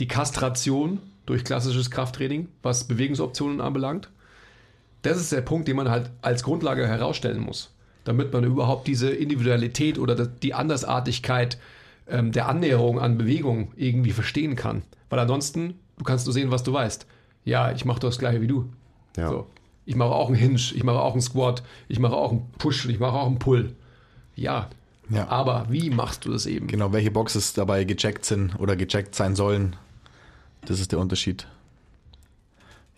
[0.00, 4.10] die Kastration durch klassisches Krafttraining, was Bewegungsoptionen anbelangt,
[5.02, 7.72] das ist der Punkt, den man halt als Grundlage herausstellen muss,
[8.04, 11.58] damit man überhaupt diese Individualität oder die Andersartigkeit
[12.08, 14.82] ähm, der Annäherung an Bewegung irgendwie verstehen kann.
[15.08, 17.06] Weil ansonsten, du kannst nur sehen, was du weißt.
[17.46, 18.68] Ja, ich mache das gleiche wie du.
[19.16, 19.30] Ja.
[19.30, 19.46] So.
[19.86, 22.86] Ich mache auch einen Hinge, ich mache auch einen Squat, ich mache auch einen Push,
[22.86, 23.74] ich mache auch einen Pull.
[24.34, 24.68] Ja.
[25.08, 25.28] Ja.
[25.28, 26.66] Aber wie machst du das eben?
[26.66, 29.76] Genau, welche Boxes dabei gecheckt sind oder gecheckt sein sollen.
[30.64, 31.46] Das ist der Unterschied.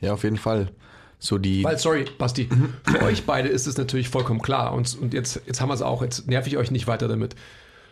[0.00, 0.70] Ja, auf jeden Fall.
[1.18, 1.64] So die.
[1.64, 2.48] Weil, sorry, Basti,
[2.84, 4.72] für euch beide ist es natürlich vollkommen klar.
[4.72, 7.36] Und, und jetzt, jetzt haben wir es auch, jetzt nerv ich euch nicht weiter damit.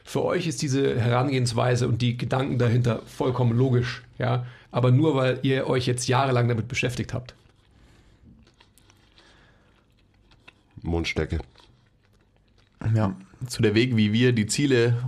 [0.05, 4.47] Für euch ist diese Herangehensweise und die Gedanken dahinter vollkommen logisch, ja.
[4.76, 7.34] Aber nur weil ihr euch jetzt jahrelang damit beschäftigt habt.
[10.82, 11.38] Mundstecke.
[12.94, 15.02] Ja, zu der Weg, wie wir die Ziele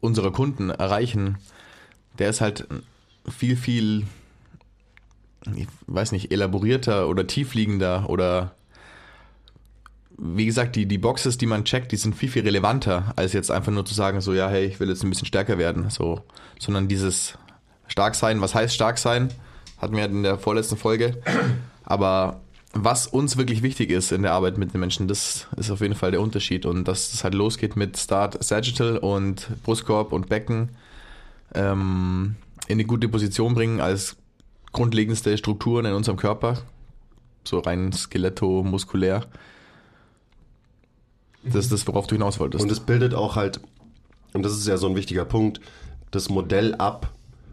[0.00, 1.38] unserer Kunden erreichen,
[2.18, 2.66] der ist halt
[3.28, 4.08] viel, viel,
[5.54, 8.56] ich weiß nicht, elaborierter oder tiefliegender oder
[10.18, 13.52] wie gesagt, die, die Boxes, die man checkt, die sind viel, viel relevanter, als jetzt
[13.52, 16.24] einfach nur zu sagen, so, ja, hey, ich will jetzt ein bisschen stärker werden, so,
[16.58, 17.38] sondern dieses
[17.90, 19.28] stark sein, was heißt stark sein,
[19.78, 21.20] hatten wir in der vorletzten Folge,
[21.84, 22.40] aber
[22.72, 25.96] was uns wirklich wichtig ist in der Arbeit mit den Menschen, das ist auf jeden
[25.96, 30.70] Fall der Unterschied und dass es halt losgeht mit Start Sagittal und Brustkorb und Becken
[31.54, 32.36] ähm,
[32.68, 34.16] in eine gute Position bringen als
[34.72, 36.58] grundlegendste Strukturen in unserem Körper,
[37.44, 39.26] so rein skeletto-muskulär.
[41.42, 42.62] Das ist das, worauf du hinaus wolltest.
[42.62, 43.60] Und es bildet auch halt,
[44.32, 45.60] und das ist ja so ein wichtiger Punkt,
[46.12, 47.12] das Modell ab.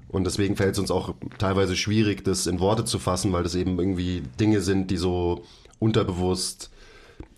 [0.10, 3.56] Und deswegen fällt es uns auch teilweise schwierig, das in Worte zu fassen, weil das
[3.56, 5.43] eben irgendwie Dinge sind, die so
[5.80, 6.72] unterbewusst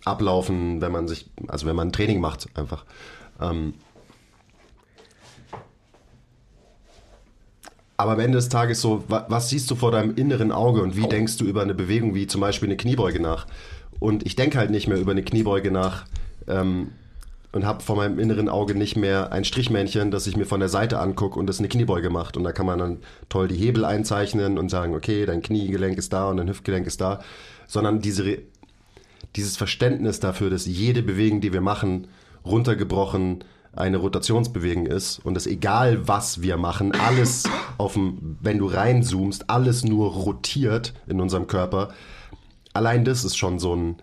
[0.05, 2.86] ablaufen, wenn man sich, also wenn man ein Training macht, einfach.
[3.41, 3.73] Ähm
[7.97, 11.08] aber am Ende des Tages so, was siehst du vor deinem inneren Auge und wie
[11.08, 13.45] denkst du über eine Bewegung wie zum Beispiel eine Kniebeuge nach?
[13.99, 16.05] Und ich denke halt nicht mehr über eine Kniebeuge nach,
[16.47, 16.91] ähm,
[17.51, 20.69] und habe vor meinem inneren Auge nicht mehr ein Strichmännchen, das ich mir von der
[20.69, 22.38] Seite angucke und das eine Kniebeuge macht.
[22.38, 26.13] Und da kann man dann toll die Hebel einzeichnen und sagen, okay, dein Kniegelenk ist
[26.13, 27.21] da und dein Hüftgelenk ist da.
[27.67, 28.38] Sondern diese,
[29.35, 32.07] dieses Verständnis dafür, dass jede Bewegung, die wir machen,
[32.45, 37.43] runtergebrochen eine Rotationsbewegung ist und dass egal was wir machen, alles
[37.77, 41.89] auf dem, wenn du reinzoomst, alles nur rotiert in unserem Körper.
[42.73, 43.95] Allein das ist schon so ein,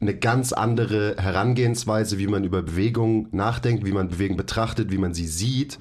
[0.00, 5.14] eine ganz andere Herangehensweise, wie man über Bewegung nachdenkt, wie man Bewegung betrachtet, wie man
[5.14, 5.78] sie sieht.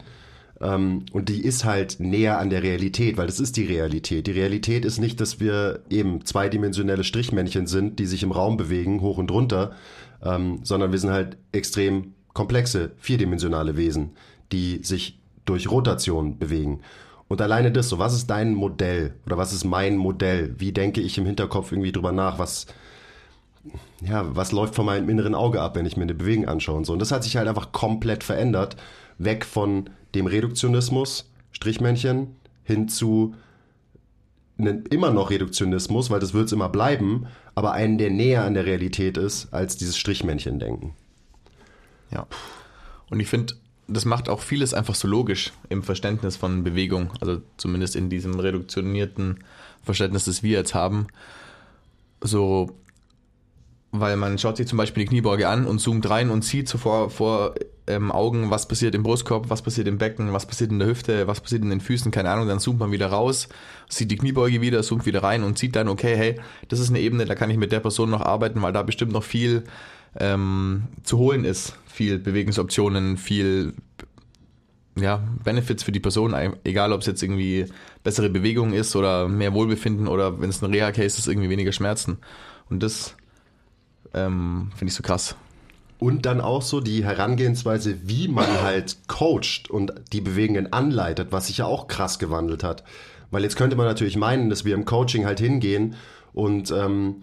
[0.62, 4.28] Ähm, und die ist halt näher an der Realität, weil das ist die Realität.
[4.28, 9.02] Die Realität ist nicht, dass wir eben zweidimensionelle Strichmännchen sind, die sich im Raum bewegen,
[9.02, 9.76] hoch und runter,
[10.24, 14.12] ähm, sondern wir sind halt extrem komplexe, vierdimensionale Wesen,
[14.52, 16.82] die sich durch Rotation bewegen.
[17.28, 20.56] Und alleine das, so was ist dein Modell oder was ist mein Modell?
[20.58, 22.38] Wie denke ich im Hinterkopf irgendwie drüber nach?
[22.40, 22.68] Was,
[24.02, 26.86] ja, was läuft von meinem inneren Auge ab, wenn ich mir eine Bewegung anschaue und
[26.86, 26.94] so.
[26.94, 28.76] Und das hat sich halt einfach komplett verändert.
[29.18, 33.36] Weg von dem Reduktionismus, Strichmännchen, hin zu
[34.58, 38.54] einem immer noch Reduktionismus, weil das wird es immer bleiben, aber einen, der näher an
[38.54, 40.94] der Realität ist, als dieses Strichmännchen-Denken.
[42.12, 42.28] Ja.
[43.10, 43.56] Und ich finde,
[43.88, 48.40] das macht auch vieles einfach so logisch im Verständnis von Bewegung, also zumindest in diesem
[48.40, 49.44] reduktionierten
[49.84, 51.08] Verständnis, das wir jetzt haben.
[52.22, 52.76] So
[54.00, 56.78] weil man schaut sich zum Beispiel die Kniebeuge an und zoomt rein und sieht so
[56.78, 57.56] vor, vor
[57.88, 61.28] ähm, Augen, was passiert im Brustkorb, was passiert im Becken, was passiert in der Hüfte,
[61.28, 63.48] was passiert in den Füßen, keine Ahnung, dann zoomt man wieder raus,
[63.90, 67.00] sieht die Kniebeuge wieder, zoomt wieder rein und sieht dann, okay, hey, das ist eine
[67.00, 69.64] Ebene, da kann ich mit der Person noch arbeiten, weil da bestimmt noch viel
[70.20, 73.74] ähm, zu holen ist, viel Bewegungsoptionen, viel
[74.98, 77.66] ja, Benefits für die Person, egal ob es jetzt irgendwie
[78.04, 82.18] bessere Bewegung ist oder mehr Wohlbefinden oder wenn es ein Reha-Case ist, irgendwie weniger Schmerzen.
[82.70, 83.16] Und das
[84.14, 85.36] ähm, Finde ich so krass.
[85.98, 91.48] Und dann auch so die Herangehensweise, wie man halt coacht und die Bewegungen anleitet, was
[91.48, 92.84] sich ja auch krass gewandelt hat.
[93.32, 95.96] Weil jetzt könnte man natürlich meinen, dass wir im Coaching halt hingehen
[96.34, 97.22] und ähm,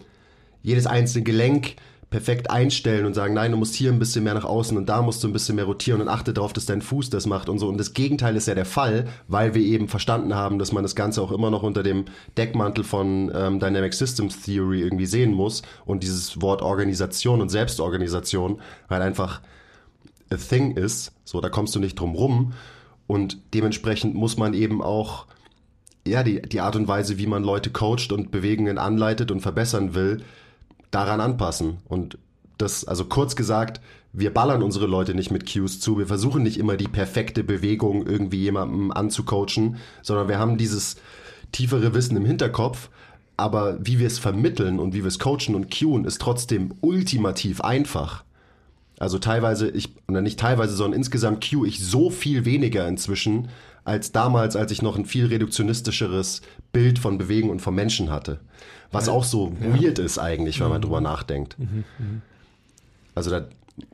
[0.61, 1.75] jedes einzelne Gelenk
[2.13, 5.01] perfekt einstellen und sagen, nein, du musst hier ein bisschen mehr nach außen und da
[5.01, 7.57] musst du ein bisschen mehr rotieren und achte darauf, dass dein Fuß das macht und
[7.57, 7.67] so.
[7.67, 10.95] Und das Gegenteil ist ja der Fall, weil wir eben verstanden haben, dass man das
[10.95, 12.05] Ganze auch immer noch unter dem
[12.37, 18.61] Deckmantel von ähm, Dynamic Systems Theory irgendwie sehen muss und dieses Wort Organisation und Selbstorganisation
[18.91, 19.41] halt einfach
[20.29, 21.13] a thing ist.
[21.23, 22.53] So, da kommst du nicht drum rum.
[23.07, 25.25] Und dementsprechend muss man eben auch
[26.05, 29.95] ja, die, die Art und Weise, wie man Leute coacht und Bewegungen anleitet und verbessern
[29.95, 30.21] will,
[30.93, 31.77] daran anpassen.
[31.87, 32.17] Und
[32.57, 33.81] das, also kurz gesagt,
[34.13, 35.97] wir ballern unsere Leute nicht mit Cues zu.
[35.97, 40.97] Wir versuchen nicht immer die perfekte Bewegung irgendwie jemandem anzucoachen, sondern wir haben dieses
[41.51, 42.89] tiefere Wissen im Hinterkopf.
[43.35, 47.61] Aber wie wir es vermitteln und wie wir es coachen und cuen, ist trotzdem ultimativ
[47.61, 48.23] einfach.
[48.99, 53.49] Also teilweise, ich, oder nicht teilweise, sondern insgesamt cue ich so viel weniger inzwischen
[53.85, 56.41] als damals, als ich noch ein viel reduktionistischeres
[56.71, 58.39] Bild von Bewegung und vom Menschen hatte.
[58.91, 59.81] Was auch so ja.
[59.81, 60.83] weird ist eigentlich, wenn man mhm.
[60.83, 61.57] drüber nachdenkt.
[61.57, 62.21] Mhm, mhm.
[63.15, 63.45] Also da,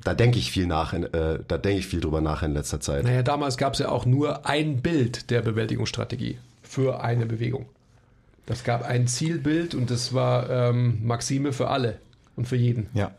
[0.04, 3.06] da denke ich viel nach, äh, da denke ich viel drüber nach in letzter Zeit.
[3.06, 7.66] Naja, damals gab es ja auch nur ein Bild der Bewältigungsstrategie für eine Bewegung.
[8.46, 12.00] Das gab ein Zielbild und das war ähm, Maxime für alle
[12.36, 12.88] und für jeden.
[12.94, 13.12] Ja.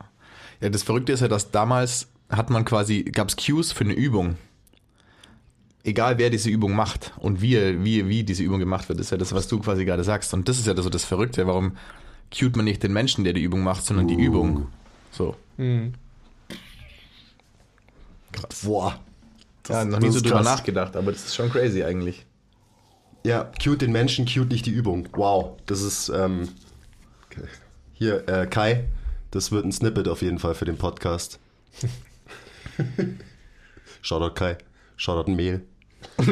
[0.60, 3.94] Ja, das Verrückte ist ja, dass damals hat man quasi, gab es Cues für eine
[3.94, 4.36] Übung
[5.84, 9.16] egal wer diese Übung macht und wie, wie, wie diese Übung gemacht wird, ist ja
[9.16, 10.32] das, was du quasi gerade sagst.
[10.34, 11.76] Und das ist ja so das Verrückte, warum
[12.30, 14.20] cute man nicht den Menschen, der die Übung macht, sondern die uh.
[14.20, 14.68] Übung.
[15.10, 15.36] So.
[15.56, 15.94] Mhm.
[18.32, 18.62] Krass.
[18.64, 18.98] Boah.
[19.68, 20.46] Ja, noch das nie so drüber krass.
[20.46, 22.26] nachgedacht, aber das ist schon crazy eigentlich.
[23.24, 25.08] Ja, cute den Menschen, cute nicht die Übung.
[25.12, 26.48] Wow, das ist ähm,
[27.26, 27.46] okay.
[27.92, 28.88] hier äh, Kai.
[29.30, 31.38] Das wird ein Snippet auf jeden Fall für den Podcast.
[34.02, 34.56] Shoutout Kai.
[35.00, 35.64] Shoutout Mehl.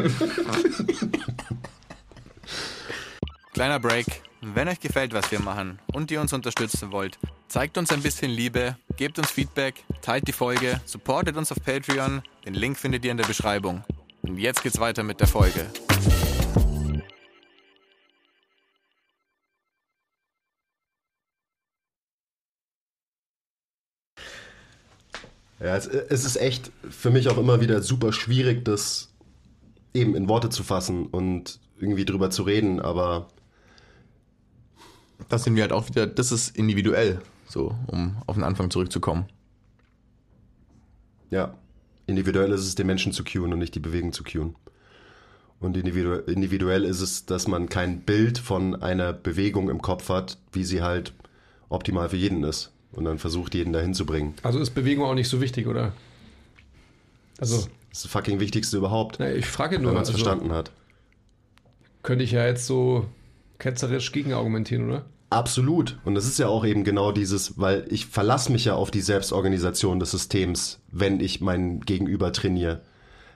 [3.55, 4.23] Kleiner Break.
[4.43, 8.31] Wenn euch gefällt, was wir machen und ihr uns unterstützen wollt, zeigt uns ein bisschen
[8.31, 12.21] Liebe, gebt uns Feedback, teilt die Folge, supportet uns auf Patreon.
[12.45, 13.85] Den Link findet ihr in der Beschreibung.
[14.21, 15.67] Und jetzt geht's weiter mit der Folge.
[25.61, 29.13] Ja, es, es ist echt für mich auch immer wieder super schwierig, das
[29.95, 33.29] eben in Worte zu fassen und irgendwie drüber zu reden, aber
[35.29, 39.27] Das sind wir halt auch wieder, das ist individuell, so, um auf den Anfang zurückzukommen.
[41.31, 41.59] Ja,
[42.07, 44.55] individuell ist es, den Menschen zu cueen und nicht die Bewegung zu cueen.
[45.61, 50.39] Und individu individuell ist es, dass man kein Bild von einer Bewegung im Kopf hat,
[50.53, 51.15] wie sie halt
[51.69, 52.73] optimal für jeden ist.
[52.93, 54.35] Und dann versucht, jeden dahin zu bringen.
[54.43, 55.93] Also ist Bewegung auch nicht so wichtig, oder?
[57.39, 60.19] Also, Das ist das fucking Wichtigste überhaupt, na, ich frage wenn nur, man es also,
[60.19, 60.71] verstanden hat.
[62.03, 63.07] könnte ich ja jetzt so
[63.59, 65.05] ketzerisch gegenargumentieren, oder?
[65.31, 65.99] Absolut.
[66.05, 69.03] Und das ist ja auch eben genau dieses, weil ich verlasse mich ja auf die
[69.03, 72.81] Selbstorganisation des Systems, wenn ich mein Gegenüber trainiere.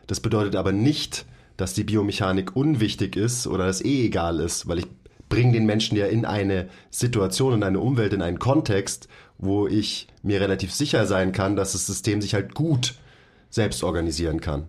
[0.06, 1.26] Das bedeutet aber nicht,
[1.58, 4.86] dass die Biomechanik unwichtig ist oder das eh egal ist, weil ich
[5.28, 9.06] bringe den Menschen ja in eine Situation, in eine Umwelt, in einen Kontext,
[9.42, 12.94] wo ich mir relativ sicher sein kann, dass das System sich halt gut
[13.50, 14.68] selbst organisieren kann.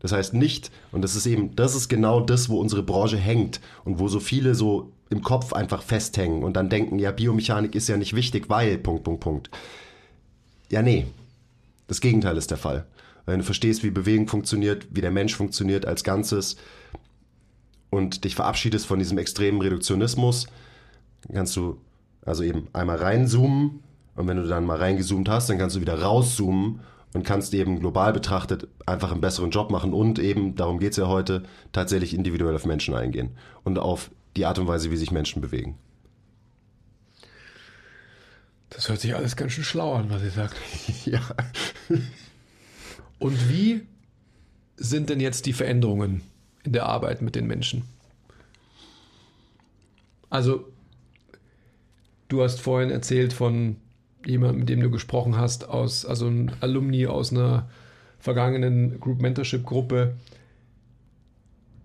[0.00, 3.60] Das heißt nicht, und das ist eben, das ist genau das, wo unsere Branche hängt
[3.84, 7.88] und wo so viele so im Kopf einfach festhängen und dann denken, ja, Biomechanik ist
[7.88, 9.50] ja nicht wichtig, weil, Punkt, Punkt, Punkt.
[10.68, 11.06] Ja, nee.
[11.86, 12.86] Das Gegenteil ist der Fall.
[13.24, 16.56] Wenn du verstehst, wie Bewegung funktioniert, wie der Mensch funktioniert als Ganzes
[17.90, 20.48] und dich verabschiedest von diesem extremen Reduktionismus,
[21.32, 21.80] kannst du
[22.26, 23.80] also eben einmal reinzoomen
[24.18, 26.80] und wenn du dann mal reingezoomt hast, dann kannst du wieder rauszoomen
[27.14, 31.06] und kannst eben global betrachtet einfach einen besseren Job machen und eben, darum geht's ja
[31.06, 33.30] heute, tatsächlich individuell auf Menschen eingehen
[33.62, 35.78] und auf die Art und Weise, wie sich Menschen bewegen.
[38.70, 40.56] Das hört sich alles ganz schön schlau an, was ihr sagt.
[41.04, 41.20] Ja.
[43.20, 43.86] Und wie
[44.76, 46.22] sind denn jetzt die Veränderungen
[46.64, 47.84] in der Arbeit mit den Menschen?
[50.28, 50.68] Also,
[52.28, 53.76] du hast vorhin erzählt von
[54.28, 57.68] jemandem, mit dem du gesprochen hast, aus, also ein Alumni aus einer
[58.18, 60.14] vergangenen Group Mentorship Gruppe,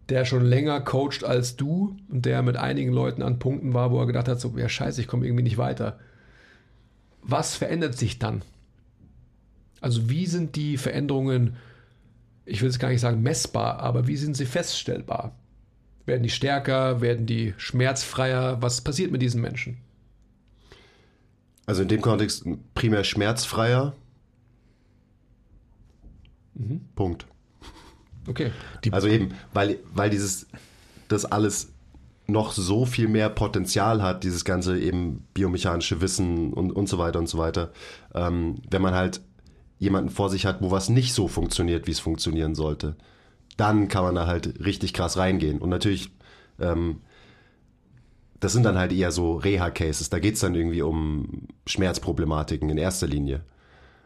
[0.10, 4.00] der schon länger coacht als du und der mit einigen Leuten an Punkten war, wo
[4.00, 6.00] er gedacht hat, so, ja scheiße, ich komme irgendwie nicht weiter.
[7.22, 8.42] Was verändert sich dann?
[9.80, 11.56] Also wie sind die Veränderungen,
[12.46, 15.36] ich will es gar nicht sagen messbar, aber wie sind sie feststellbar?
[16.06, 17.00] Werden die stärker?
[17.00, 18.62] Werden die schmerzfreier?
[18.62, 19.78] Was passiert mit diesen Menschen?
[21.66, 23.96] Also in dem Kontext primär schmerzfreier.
[26.96, 27.26] Punkt.
[28.28, 28.52] Okay.
[28.92, 30.48] Also eben, weil, weil dieses,
[31.08, 31.74] das alles
[32.28, 37.20] noch so viel mehr Potenzial hat, dieses ganze eben biomechanische Wissen und, und so weiter
[37.20, 37.72] und so weiter.
[38.14, 39.22] Ähm, wenn man halt
[39.78, 42.96] jemanden vor sich hat, wo was nicht so funktioniert, wie es funktionieren sollte,
[43.58, 45.60] dann kann man da halt richtig krass reingehen.
[45.60, 46.12] Und natürlich,
[46.60, 47.02] ähm,
[48.44, 50.10] das sind dann halt eher so Reha-Cases.
[50.10, 53.42] Da geht's dann irgendwie um Schmerzproblematiken in erster Linie.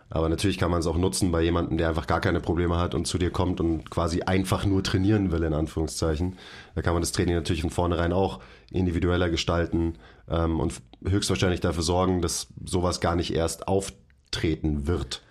[0.09, 2.95] Aber natürlich kann man es auch nutzen bei jemandem, der einfach gar keine Probleme hat
[2.95, 6.38] und zu dir kommt und quasi einfach nur trainieren will, in Anführungszeichen.
[6.75, 8.39] Da kann man das Training natürlich von vornherein auch
[8.71, 9.95] individueller gestalten
[10.29, 15.23] ähm, und höchstwahrscheinlich dafür sorgen, dass sowas gar nicht erst auftreten wird,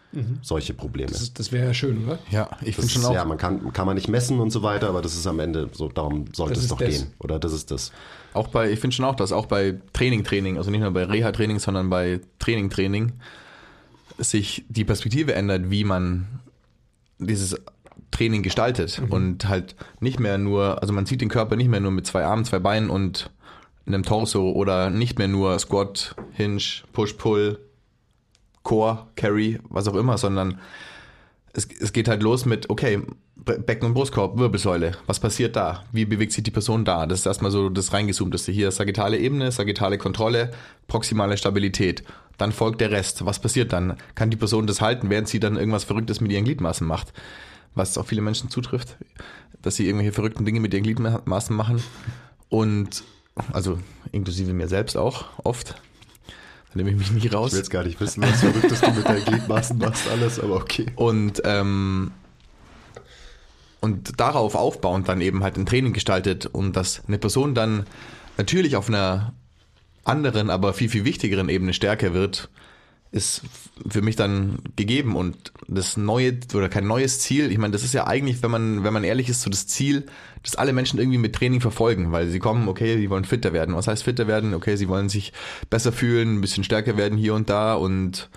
[0.43, 1.11] solche Probleme.
[1.11, 2.19] Das, das wäre ja schön, oder?
[2.31, 3.15] Ja, ich finde schon ist, auch.
[3.15, 5.69] ja, man kann, kann man nicht messen und so weiter, aber das ist am Ende
[5.73, 6.89] so, darum sollte es doch das.
[6.89, 7.07] gehen.
[7.19, 7.93] Oder das ist das.
[8.33, 11.05] Auch bei, ich finde schon auch, dass auch bei Training, Training, also nicht nur bei
[11.05, 13.13] Reha-Training, sondern bei Training, Training,
[14.19, 16.41] sich die Perspektive ändert, wie man
[17.19, 17.57] dieses
[18.11, 21.91] Training gestaltet und halt nicht mehr nur, also man sieht den Körper nicht mehr nur
[21.91, 23.31] mit zwei Armen, zwei Beinen und
[23.87, 27.59] einem Torso oder nicht mehr nur Squat, Hinge, Push, Pull,
[28.67, 30.59] Core, Carry, was auch immer, sondern
[31.53, 33.01] es, es geht halt los mit, okay,
[33.37, 35.85] Be- Becken- und Brustkorb, Wirbelsäule, was passiert da?
[35.93, 37.07] Wie bewegt sich die Person da?
[37.07, 38.51] Das ist erstmal so das reingezoomteste.
[38.51, 40.51] Hier sagittale Ebene, sagittale Kontrolle,
[40.89, 42.03] proximale Stabilität.
[42.39, 43.25] Dann folgt der Rest.
[43.25, 43.97] Was passiert dann?
[44.17, 47.13] Kann die Person das halten, während sie dann irgendwas Verrücktes mit ihren Gliedmaßen macht?
[47.77, 48.97] Was auch viele Menschen zutrifft,
[49.63, 51.81] dass sie irgendwelche verrückten Dinge mit ihren Gliedmaßen machen.
[52.49, 53.05] Und,
[53.53, 53.79] also
[54.11, 55.77] inklusive mir selbst auch, oft.
[56.77, 57.49] Nehme ich mich nicht raus.
[57.49, 60.57] Ich will jetzt gar nicht wissen, was Verrücktes du mit deinen Gliedmaßen machst, alles, aber
[60.57, 60.87] okay.
[60.95, 62.13] Und ähm,
[63.81, 67.87] und darauf aufbauend dann eben halt ein Training gestaltet und dass eine Person dann
[68.37, 69.33] natürlich auf einer
[70.05, 72.49] anderen, aber viel, viel wichtigeren Ebene stärker wird,
[73.13, 73.43] ist
[73.89, 77.51] für mich dann gegeben und das neue oder kein neues Ziel.
[77.53, 80.07] Ich meine, das ist ja eigentlich, wenn man, wenn man ehrlich ist, so das Ziel,
[80.43, 83.75] das alle Menschen irgendwie mit Training verfolgen, weil sie kommen, okay, sie wollen fitter werden.
[83.75, 84.55] Was heißt fitter werden?
[84.55, 85.33] Okay, sie wollen sich
[85.69, 88.31] besser fühlen, ein bisschen stärker werden hier und da und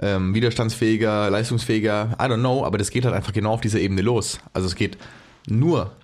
[0.00, 4.02] ähm, widerstandsfähiger, leistungsfähiger, I don't know, aber das geht halt einfach genau auf dieser Ebene
[4.02, 4.40] los.
[4.52, 4.98] Also es geht
[5.46, 5.94] nur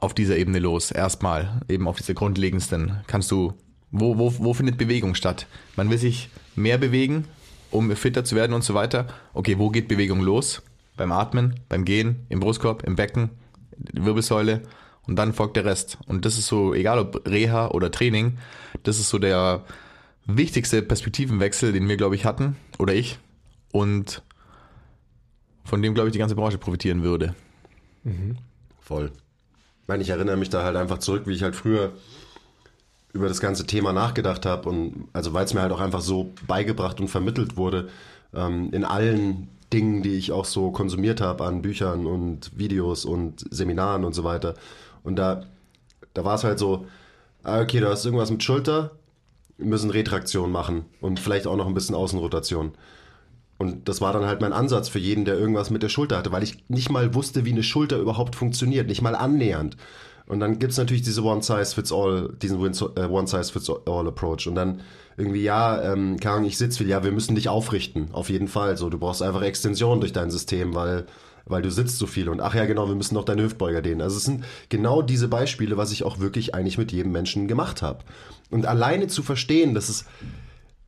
[0.00, 2.98] auf dieser Ebene los, erstmal, eben auf dieser grundlegendsten.
[3.06, 3.54] Kannst du,
[3.90, 5.46] wo, wo, wo findet Bewegung statt?
[5.76, 7.24] Man will sich mehr bewegen,
[7.76, 9.06] um fitter zu werden und so weiter.
[9.34, 10.62] Okay, wo geht Bewegung los?
[10.96, 13.30] Beim Atmen, beim Gehen, im Brustkorb, im Becken,
[13.92, 14.62] Wirbelsäule
[15.06, 15.98] und dann folgt der Rest.
[16.06, 18.38] Und das ist so, egal ob Reha oder Training,
[18.82, 19.64] das ist so der
[20.26, 23.18] wichtigste Perspektivenwechsel, den wir, glaube ich, hatten, oder ich.
[23.72, 24.22] Und
[25.64, 27.34] von dem, glaube ich, die ganze Branche profitieren würde.
[28.80, 29.12] Voll.
[29.82, 31.92] Ich meine, ich erinnere mich da halt einfach zurück, wie ich halt früher
[33.16, 36.32] über das ganze Thema nachgedacht habe und also weil es mir halt auch einfach so
[36.46, 37.88] beigebracht und vermittelt wurde
[38.34, 43.44] ähm, in allen Dingen, die ich auch so konsumiert habe an Büchern und Videos und
[43.50, 44.54] Seminaren und so weiter.
[45.02, 45.44] Und da,
[46.14, 46.86] da war es halt so,
[47.42, 48.92] ah, okay, du hast irgendwas mit Schulter,
[49.58, 52.72] wir müssen Retraktion machen und vielleicht auch noch ein bisschen Außenrotation.
[53.58, 56.30] Und das war dann halt mein Ansatz für jeden, der irgendwas mit der Schulter hatte,
[56.30, 59.76] weil ich nicht mal wusste, wie eine Schulter überhaupt funktioniert, nicht mal annähernd.
[60.26, 64.48] Und dann gibt's natürlich diese One-Size-Fits-All, diesen äh, One-Size-Fits-All-Approach.
[64.48, 64.80] Und dann
[65.16, 68.76] irgendwie, ja, ähm, Ahnung, ich sitze viel, ja, wir müssen dich aufrichten, auf jeden Fall.
[68.76, 71.06] So, du brauchst einfach Extension durch dein System, weil,
[71.46, 72.28] weil du sitzt so viel.
[72.28, 74.02] Und ach ja, genau, wir müssen noch deine Hüftbeuger dehnen.
[74.02, 77.80] Also es sind genau diese Beispiele, was ich auch wirklich eigentlich mit jedem Menschen gemacht
[77.80, 78.00] habe.
[78.50, 80.04] Und alleine zu verstehen, dass es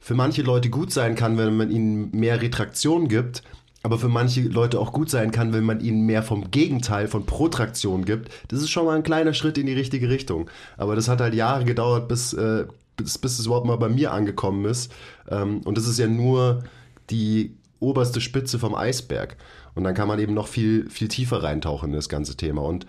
[0.01, 3.43] für manche Leute gut sein kann, wenn man ihnen mehr Retraktion gibt,
[3.83, 7.27] aber für manche Leute auch gut sein kann, wenn man ihnen mehr vom Gegenteil, von
[7.27, 8.31] Protraktion gibt.
[8.49, 10.51] Das ist schon mal ein kleiner Schritt in die richtige Richtung.
[10.77, 12.67] Aber das hat halt Jahre gedauert, bis, äh,
[12.97, 14.93] bis, bis es überhaupt mal bei mir angekommen ist.
[15.31, 16.65] Ähm, und das ist ja nur
[17.11, 19.37] die oberste Spitze vom Eisberg.
[19.75, 22.63] Und dann kann man eben noch viel, viel tiefer reintauchen in das ganze Thema.
[22.63, 22.85] Und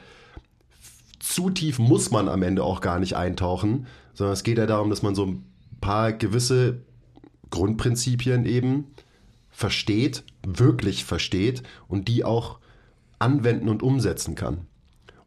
[1.20, 3.86] zu tief muss man am Ende auch gar nicht eintauchen,
[4.16, 5.46] sondern es geht ja darum, dass man so ein
[5.82, 6.82] paar gewisse
[7.52, 8.88] Grundprinzipien eben
[9.52, 12.60] versteht, wirklich versteht und die auch
[13.20, 14.68] anwenden und umsetzen kann.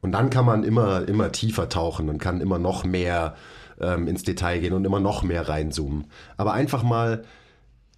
[0.01, 3.37] Und dann kann man immer, immer tiefer tauchen und kann immer noch mehr
[3.81, 6.07] ähm, ins Detail gehen und immer noch mehr reinzoomen.
[6.37, 7.25] Aber einfach mal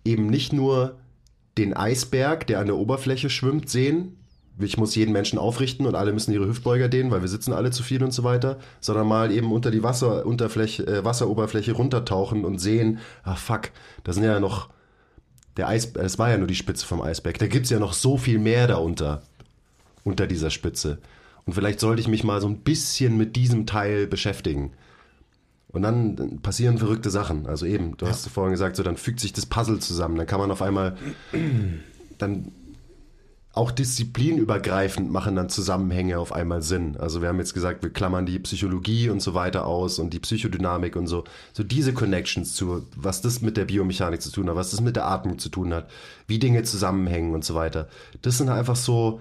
[0.04, 0.96] eben nicht nur
[1.56, 4.18] den Eisberg, der an der Oberfläche schwimmt, sehen.
[4.58, 7.70] Ich muss jeden Menschen aufrichten und alle müssen ihre Hüftbeuger dehnen, weil wir sitzen alle
[7.70, 12.58] zu viel und so weiter, sondern mal eben unter die Wasserunterfläche, äh, Wasseroberfläche runtertauchen und
[12.58, 13.70] sehen, ah fuck,
[14.04, 14.68] da sind ja noch
[15.56, 17.38] der Eis, es war ja nur die Spitze vom Eisberg.
[17.38, 19.22] Da gibt's ja noch so viel mehr da unter,
[20.04, 20.98] dieser Spitze.
[21.46, 24.72] Und vielleicht sollte ich mich mal so ein bisschen mit diesem Teil beschäftigen.
[25.68, 27.46] Und dann dann passieren verrückte Sachen.
[27.46, 30.16] Also eben, du hast vorhin gesagt, so dann fügt sich das Puzzle zusammen.
[30.16, 30.96] Dann kann man auf einmal
[32.18, 32.52] dann
[33.54, 36.96] auch disziplinübergreifend machen dann Zusammenhänge auf einmal Sinn.
[36.98, 40.18] Also wir haben jetzt gesagt, wir klammern die Psychologie und so weiter aus und die
[40.18, 41.22] Psychodynamik und so.
[41.52, 44.96] So diese Connections zu, was das mit der Biomechanik zu tun hat, was das mit
[44.96, 45.88] der Atmung zu tun hat,
[46.26, 47.88] wie Dinge zusammenhängen und so weiter.
[48.22, 49.20] Das sind einfach so,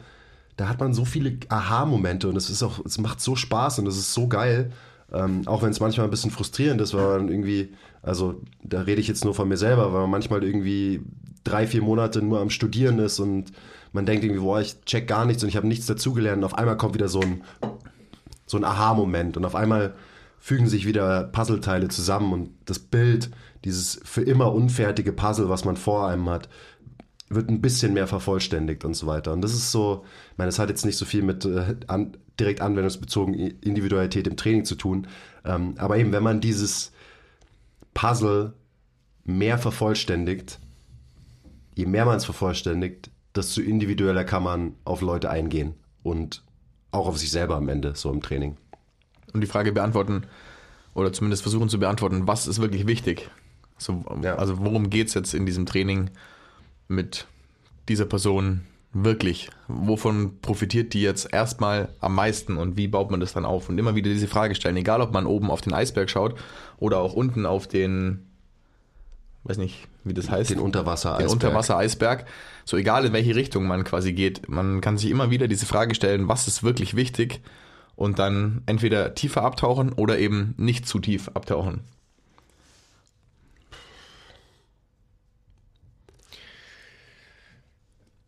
[0.58, 3.88] da hat man so viele Aha-Momente und es ist auch, es macht so Spaß und
[3.88, 4.72] es ist so geil.
[5.12, 9.00] Ähm, auch wenn es manchmal ein bisschen frustrierend ist, weil man irgendwie, also da rede
[9.00, 11.02] ich jetzt nur von mir selber, weil man manchmal irgendwie
[11.44, 13.52] drei, vier Monate nur am Studieren ist und
[13.94, 16.58] man denkt irgendwie, boah, ich check gar nichts und ich habe nichts dazugelernt und auf
[16.58, 17.44] einmal kommt wieder so ein,
[18.46, 19.96] so ein Aha-Moment und auf einmal
[20.40, 23.30] fügen sich wieder Puzzleteile zusammen und das Bild,
[23.64, 26.50] dieses für immer unfertige Puzzle, was man vor einem hat,
[27.30, 29.32] wird ein bisschen mehr vervollständigt und so weiter.
[29.32, 32.18] Und das ist so, ich meine, das hat jetzt nicht so viel mit äh, an,
[32.40, 35.08] direkt anwendungsbezogen Individualität im Training zu tun.
[35.46, 36.92] Ähm, aber eben, wenn man dieses
[37.94, 38.54] Puzzle
[39.24, 40.60] mehr vervollständigt,
[41.76, 45.74] je mehr man es vervollständigt, desto individueller kann man auf Leute eingehen
[46.04, 46.44] und
[46.92, 48.58] auch auf sich selber am Ende, so im Training.
[49.34, 50.26] Und die Frage beantworten,
[50.94, 53.30] oder zumindest versuchen zu beantworten, was ist wirklich wichtig?
[53.78, 54.36] So, Ja.
[54.36, 56.12] Also worum geht's jetzt in diesem Training
[56.88, 57.28] mit
[57.90, 58.62] dieser Person
[58.94, 59.50] wirklich?
[59.68, 63.70] Wovon profitiert die jetzt erstmal am meisten und wie baut man das dann auf?
[63.70, 66.36] Und immer wieder diese Frage stellen, egal ob man oben auf den Eisberg schaut
[66.78, 68.28] oder auch unten auf den,
[69.44, 70.50] weiß nicht, wie das heißt.
[70.50, 72.26] Den Unterwasser den Unterwassereisberg.
[72.66, 75.96] So egal in welche Richtung man quasi geht, man kann sich immer wieder diese Frage
[75.96, 77.42] stellen, was ist wirklich wichtig
[77.96, 81.82] und dann entweder tiefer abtauchen oder eben nicht zu tief abtauchen.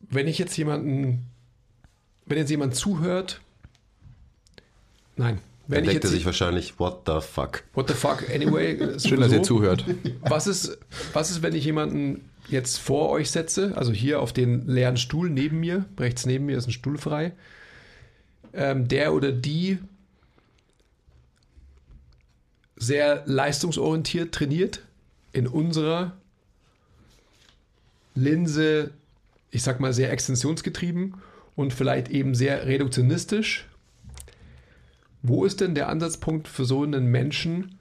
[0.07, 1.26] Wenn ich jetzt jemanden,
[2.26, 3.41] wenn jetzt jemand zuhört
[5.15, 5.39] Nein.
[5.68, 7.63] Dann Wenn ich denkt er sich wahrscheinlich, what the fuck?
[7.74, 8.99] What the fuck, anyway.
[8.99, 9.84] Schön, dass ihr zuhört.
[10.22, 10.78] Was ist,
[11.13, 15.30] was ist, wenn ich jemanden jetzt vor euch setze, also hier auf den leeren Stuhl
[15.30, 17.34] neben mir, rechts neben mir ist ein Stuhl frei,
[18.53, 19.80] ähm, der oder die
[22.76, 24.82] sehr leistungsorientiert trainiert,
[25.34, 26.13] in unserer
[28.13, 28.91] Linse,
[29.51, 31.16] ich sag mal, sehr extensionsgetrieben
[31.55, 33.68] und vielleicht eben sehr reduktionistisch.
[35.28, 37.80] Wo ist denn der Ansatzpunkt für so einen Menschen,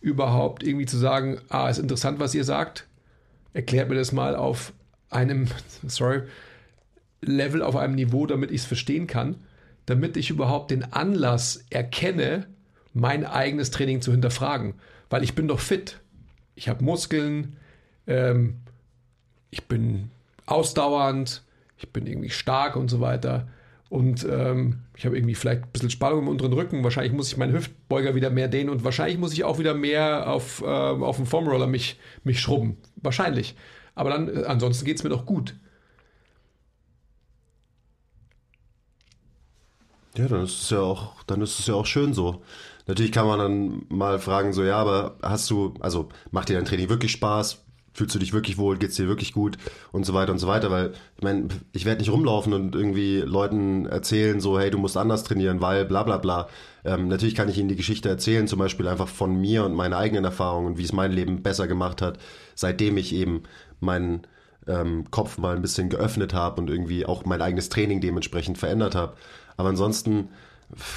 [0.00, 2.86] überhaupt irgendwie zu sagen, ah, ist interessant, was ihr sagt,
[3.52, 4.72] erklärt mir das mal auf
[5.10, 5.46] einem,
[5.86, 6.22] sorry,
[7.20, 9.36] Level, auf einem Niveau, damit ich es verstehen kann,
[9.86, 12.46] damit ich überhaupt den Anlass erkenne,
[12.94, 14.74] mein eigenes Training zu hinterfragen.
[15.10, 16.00] Weil ich bin doch fit.
[16.54, 17.56] Ich habe Muskeln,
[18.06, 18.56] ähm,
[19.50, 20.10] ich bin
[20.46, 21.42] ausdauernd,
[21.76, 23.48] ich bin irgendwie stark und so weiter.
[23.90, 26.84] Und ähm, ich habe irgendwie vielleicht ein bisschen Spannung im unteren Rücken.
[26.84, 30.30] Wahrscheinlich muss ich meinen Hüftbeuger wieder mehr dehnen und wahrscheinlich muss ich auch wieder mehr
[30.30, 32.76] auf, äh, auf dem Foamroller mich, mich schrubben.
[32.94, 33.56] Wahrscheinlich.
[33.96, 35.56] Aber dann, äh, ansonsten geht es mir doch gut.
[40.16, 42.42] Ja, dann ist es ja auch, dann ist es ja auch schön so.
[42.86, 46.64] Natürlich kann man dann mal fragen, so, ja, aber hast du, also macht dir dein
[46.64, 47.64] Training wirklich Spaß?
[48.00, 48.78] Fühlst du dich wirklich wohl?
[48.78, 49.58] Geht's dir wirklich gut?
[49.92, 53.18] Und so weiter und so weiter, weil ich meine, ich werde nicht rumlaufen und irgendwie
[53.18, 56.48] Leuten erzählen, so, hey, du musst anders trainieren, weil bla bla bla.
[56.82, 59.98] Ähm, natürlich kann ich ihnen die Geschichte erzählen, zum Beispiel einfach von mir und meiner
[59.98, 62.18] eigenen Erfahrungen und wie es mein Leben besser gemacht hat,
[62.54, 63.42] seitdem ich eben
[63.80, 64.22] meinen
[64.66, 68.94] ähm, Kopf mal ein bisschen geöffnet habe und irgendwie auch mein eigenes Training dementsprechend verändert
[68.94, 69.12] habe.
[69.58, 70.30] Aber ansonsten,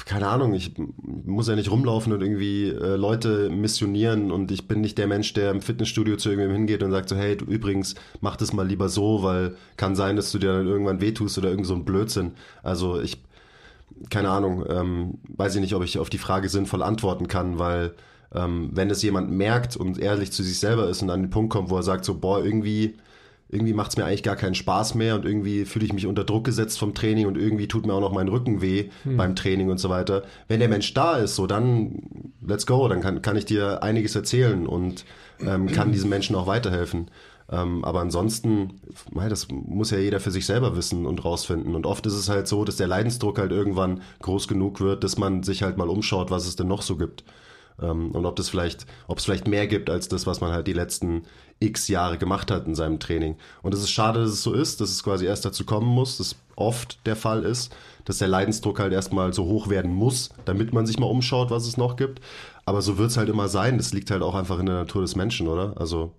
[0.06, 4.80] keine Ahnung, ich muss ja nicht rumlaufen und irgendwie äh, Leute missionieren und ich bin
[4.80, 7.94] nicht der Mensch, der im Fitnessstudio zu irgendwem hingeht und sagt so, hey, du übrigens,
[8.20, 11.50] mach das mal lieber so, weil kann sein, dass du dir dann irgendwann wehtust oder
[11.50, 12.32] irgend so ein Blödsinn.
[12.62, 13.22] Also ich,
[14.10, 17.94] keine Ahnung, ähm, weiß ich nicht, ob ich auf die Frage sinnvoll antworten kann, weil
[18.34, 21.52] ähm, wenn es jemand merkt und ehrlich zu sich selber ist und an den Punkt
[21.52, 22.94] kommt, wo er sagt so, boah, irgendwie
[23.54, 26.24] irgendwie macht es mir eigentlich gar keinen Spaß mehr und irgendwie fühle ich mich unter
[26.24, 29.70] Druck gesetzt vom Training und irgendwie tut mir auch noch mein Rücken weh beim Training
[29.70, 30.24] und so weiter.
[30.48, 34.14] Wenn der Mensch da ist, so dann let's go, dann kann, kann ich dir einiges
[34.14, 35.04] erzählen und
[35.40, 37.10] ähm, kann diesen Menschen auch weiterhelfen.
[37.50, 38.80] Ähm, aber ansonsten,
[39.12, 41.74] mei, das muss ja jeder für sich selber wissen und rausfinden.
[41.74, 45.18] Und oft ist es halt so, dass der Leidensdruck halt irgendwann groß genug wird, dass
[45.18, 47.24] man sich halt mal umschaut, was es denn noch so gibt.
[47.80, 50.66] Ähm, und ob das vielleicht, ob es vielleicht mehr gibt als das, was man halt
[50.66, 51.22] die letzten
[51.60, 53.36] x Jahre gemacht hat in seinem Training.
[53.62, 56.18] Und es ist schade, dass es so ist, dass es quasi erst dazu kommen muss,
[56.18, 60.72] dass oft der Fall ist, dass der Leidensdruck halt erstmal so hoch werden muss, damit
[60.72, 62.20] man sich mal umschaut, was es noch gibt.
[62.66, 63.78] Aber so wird es halt immer sein.
[63.78, 65.74] Das liegt halt auch einfach in der Natur des Menschen, oder?
[65.76, 66.12] Also,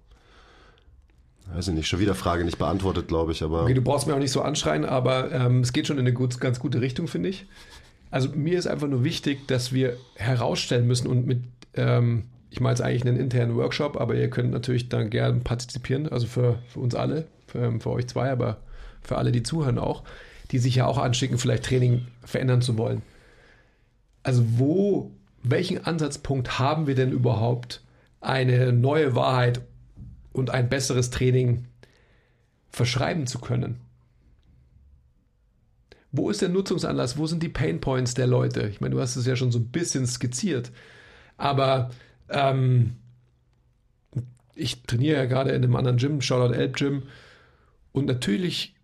[1.53, 3.63] weiß ich nicht, schon wieder Frage nicht beantwortet, glaube ich, aber.
[3.63, 6.13] Okay, du brauchst mir auch nicht so anschreien, aber ähm, es geht schon in eine
[6.13, 7.45] gut, ganz gute Richtung, finde ich.
[8.15, 11.43] Also mir ist einfach nur wichtig, dass wir herausstellen müssen und mit,
[11.73, 16.07] ähm, ich mache jetzt eigentlich einen internen Workshop, aber ihr könnt natürlich dann gerne partizipieren,
[16.07, 18.61] also für, für uns alle, für, für euch zwei, aber
[19.01, 20.05] für alle, die zuhören auch,
[20.51, 23.01] die sich ja auch anschicken, vielleicht Training verändern zu wollen.
[24.23, 25.11] Also wo,
[25.43, 27.83] welchen Ansatzpunkt haben wir denn überhaupt,
[28.21, 29.59] eine neue Wahrheit
[30.31, 31.65] und ein besseres Training
[32.69, 33.81] verschreiben zu können?
[36.15, 37.17] Wo ist der Nutzungsanlass?
[37.17, 38.67] Wo sind die Pain Points der Leute?
[38.67, 40.71] Ich meine, du hast es ja schon so ein bisschen skizziert.
[41.37, 41.91] Aber
[42.29, 42.95] ähm,
[44.55, 47.03] ich trainiere ja gerade in einem anderen Gym, Shoutout Elb Gym.
[47.91, 48.75] Und natürlich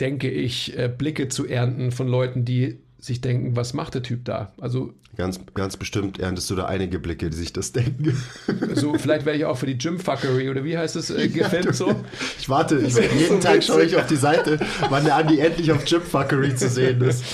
[0.00, 4.24] denke ich, äh, Blicke zu ernten von Leuten, die sich denken, was macht der Typ
[4.24, 4.52] da?
[4.60, 8.16] Also Ganz, ganz bestimmt erntest du da einige Blicke, die sich das denken.
[8.74, 11.94] so vielleicht werde ich auch für die Gym-Fuckery oder wie heißt es, äh, gefilmt so.
[12.38, 15.84] Ich warte, ich, jeden Tag schaue ich auf die Seite, wann der Andi endlich auf
[15.84, 17.24] Gymfuckery zu sehen ist.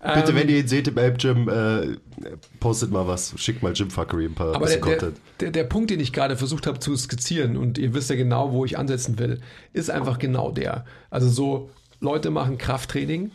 [0.00, 1.96] Bitte, Ähm, wenn ihr ihn seht im App Gym, äh,
[2.60, 5.20] postet mal was, schickt mal Gymfuckery ein paar Aber der, bisschen der, Content.
[5.40, 8.52] der, der Punkt, den ich gerade versucht habe zu skizzieren, und ihr wisst ja genau,
[8.52, 9.40] wo ich ansetzen will,
[9.72, 10.84] ist einfach genau der.
[11.10, 13.32] Also so, Leute machen Krafttraining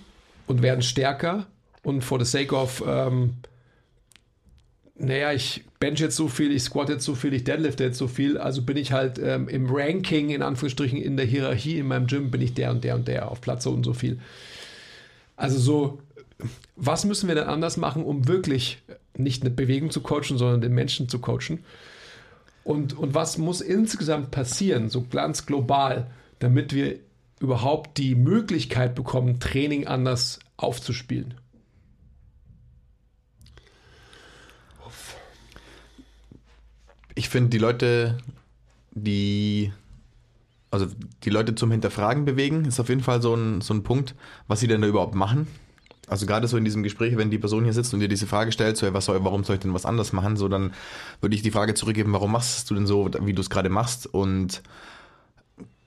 [0.47, 1.47] und werden stärker
[1.83, 3.35] und for the sake of, ähm,
[4.95, 8.07] naja, ich bench jetzt so viel, ich squat jetzt so viel, ich deadlift jetzt so
[8.07, 12.07] viel, also bin ich halt ähm, im Ranking, in Anführungsstrichen, in der Hierarchie in meinem
[12.07, 14.19] Gym, bin ich der und der und der auf Platz so und so viel.
[15.35, 15.99] Also so,
[16.75, 18.81] was müssen wir denn anders machen, um wirklich
[19.17, 21.65] nicht eine Bewegung zu coachen, sondern den Menschen zu coachen?
[22.63, 26.09] Und, und was muss insgesamt passieren, so ganz global,
[26.39, 26.99] damit wir
[27.41, 31.33] überhaupt die Möglichkeit bekommen, Training anders aufzuspielen?
[37.15, 38.17] Ich finde, die Leute,
[38.91, 39.71] die
[40.73, 40.87] also
[41.23, 44.15] die Leute zum Hinterfragen bewegen, ist auf jeden Fall so ein, so ein Punkt,
[44.47, 45.47] was sie denn da überhaupt machen.
[46.07, 48.51] also gerade so in diesem Gespräch, wenn die Person hier sitzt und dir diese Frage
[48.51, 50.73] stellt, so, was soll, warum soll ich denn was anders machen, so dann
[51.21, 54.07] würde ich die Frage zurückgeben, warum machst du denn so, wie du es gerade machst
[54.07, 54.63] und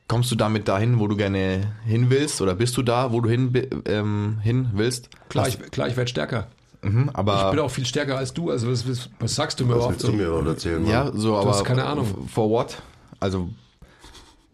[0.09, 3.29] kommst du damit dahin, wo du gerne hin willst oder bist du da, wo du
[3.29, 3.53] hin,
[3.87, 5.11] ähm, hin willst?
[5.29, 6.47] Klar, ich, klar, ich werde stärker.
[6.93, 8.51] Mhm, aber Ich bin auch viel stärker als du.
[8.51, 9.93] Also was, was, was sagst du mir Was überhaupt?
[9.95, 10.13] willst du So?
[10.17, 10.83] mir überhaupt erzählen?
[10.83, 10.91] Mann?
[10.91, 12.29] ja, so, aber hast keine Ahnung.
[12.29, 12.83] For what?
[13.21, 13.49] Also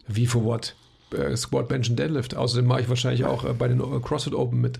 [0.07, 0.75] Wie for what?
[1.11, 2.35] Äh, Squat, Bench und Deadlift.
[2.35, 4.79] Außerdem mache ich wahrscheinlich auch äh, bei den äh, CrossFit Open mit.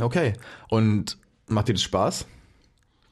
[0.00, 0.32] okay.
[0.68, 1.16] Und
[1.46, 2.26] macht dir das Spaß?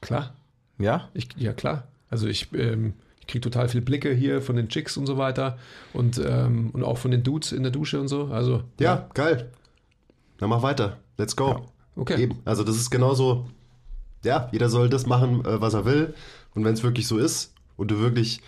[0.01, 0.33] Klar.
[0.77, 1.09] Ja?
[1.13, 1.87] Ich, ja, klar.
[2.09, 5.57] Also ich, ähm, ich kriege total viele Blicke hier von den Chicks und so weiter
[5.93, 8.25] und, ähm, und auch von den Dudes in der Dusche und so.
[8.31, 9.51] Also Ja, geil.
[10.37, 10.97] Dann mach weiter.
[11.17, 11.65] Let's go.
[11.97, 12.21] okay.
[12.21, 12.39] Eben.
[12.45, 13.45] Also das ist genauso,
[14.23, 16.13] ja, jeder soll das machen, äh, was er will.
[16.55, 18.41] Und wenn es wirklich so ist und du wirklich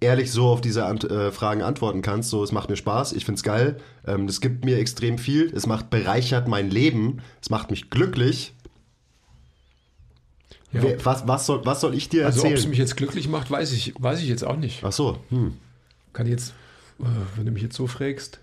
[0.00, 3.24] ehrlich so auf diese Ant äh, Fragen antworten kannst, so es macht mir Spaß, ich
[3.24, 7.70] find's geil, ähm, das gibt mir extrem viel, es macht bereichert mein Leben, es macht
[7.70, 8.54] mich glücklich.
[10.72, 10.82] Ja.
[10.82, 12.70] Wer, was, was, soll, was soll ich dir Also ob es erzählen?
[12.70, 14.84] mich jetzt glücklich macht, weiß ich, weiß ich jetzt auch nicht.
[14.84, 15.56] Ach so, hm.
[16.12, 16.52] Kann ich jetzt,
[17.00, 17.04] äh,
[17.36, 18.40] wenn du mich jetzt so fragst,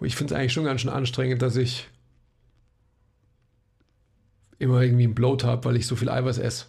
[0.00, 1.88] ich finde es eigentlich schon ganz schön anstrengend, dass ich
[4.58, 6.66] immer irgendwie einen Bloat habe, weil ich so viel Eiweiß esse.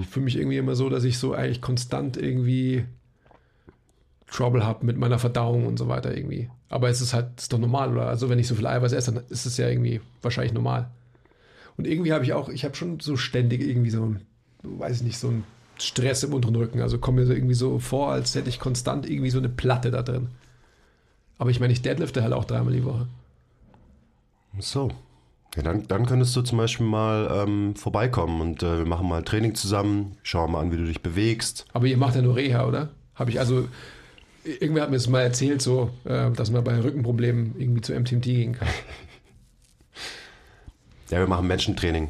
[0.00, 2.84] Ich fühle mich irgendwie immer so, dass ich so eigentlich konstant irgendwie
[4.30, 6.48] Trouble habe mit meiner Verdauung und so weiter irgendwie.
[6.68, 8.06] Aber es ist halt es ist doch normal, oder?
[8.06, 10.88] Also wenn ich so viel Eiweiß esse, dann ist es ja irgendwie wahrscheinlich normal.
[11.76, 14.20] Und irgendwie habe ich auch, ich habe schon so ständig irgendwie so, ein,
[14.62, 15.44] weiß ich nicht, so einen
[15.78, 16.80] Stress im unteren Rücken.
[16.80, 19.90] Also komme mir so irgendwie so vor, als hätte ich konstant irgendwie so eine Platte
[19.90, 20.28] da drin.
[21.38, 23.08] Aber ich meine, ich deadlifte halt auch dreimal die Woche.
[24.60, 24.90] So.
[25.56, 29.18] Ja, dann, dann könntest du zum Beispiel mal ähm, vorbeikommen und äh, wir machen mal
[29.18, 31.66] ein Training zusammen, schauen mal an, wie du dich bewegst.
[31.74, 32.90] Aber ihr macht ja nur Reha, oder?
[33.14, 33.68] Habe ich also,
[34.44, 38.22] irgendwer hat mir das mal erzählt, so, äh, dass man bei Rückenproblemen irgendwie zu MTMT
[38.22, 38.68] gehen kann.
[41.10, 42.08] Ja, wir machen Menschentraining.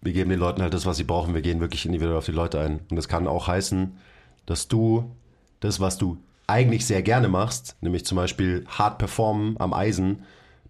[0.00, 1.34] Wir geben den Leuten halt das, was sie brauchen.
[1.34, 2.78] Wir gehen wirklich individuell auf die Leute ein.
[2.88, 3.98] Und das kann auch heißen,
[4.46, 5.10] dass du
[5.58, 10.22] das, was du eigentlich sehr gerne machst, nämlich zum Beispiel hart performen am Eisen,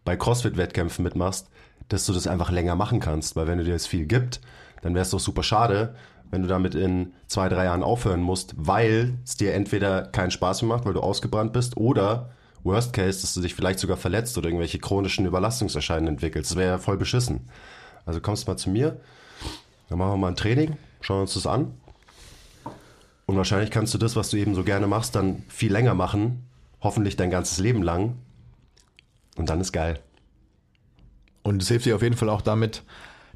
[0.06, 1.50] bei CrossFit-Wettkämpfen mitmachst,
[1.88, 3.36] dass du das einfach länger machen kannst.
[3.36, 4.40] Weil wenn du dir das viel gibt,
[4.80, 5.94] dann wäre es doch super schade,
[6.30, 10.62] wenn du damit in zwei, drei Jahren aufhören musst, weil es dir entweder keinen Spaß
[10.62, 12.30] mehr macht, weil du ausgebrannt bist, oder
[12.64, 16.50] Worst Case, dass du dich vielleicht sogar verletzt oder irgendwelche chronischen Überlastungserscheinungen entwickelst.
[16.50, 17.48] Das wäre ja voll beschissen.
[18.06, 19.00] Also kommst mal zu mir,
[19.88, 21.74] dann machen wir mal ein Training, schauen uns das an.
[23.26, 26.46] Und wahrscheinlich kannst du das, was du eben so gerne machst, dann viel länger machen.
[26.80, 28.16] Hoffentlich dein ganzes Leben lang.
[29.36, 30.00] Und dann ist geil.
[31.42, 32.82] Und es hilft dir auf jeden Fall auch damit,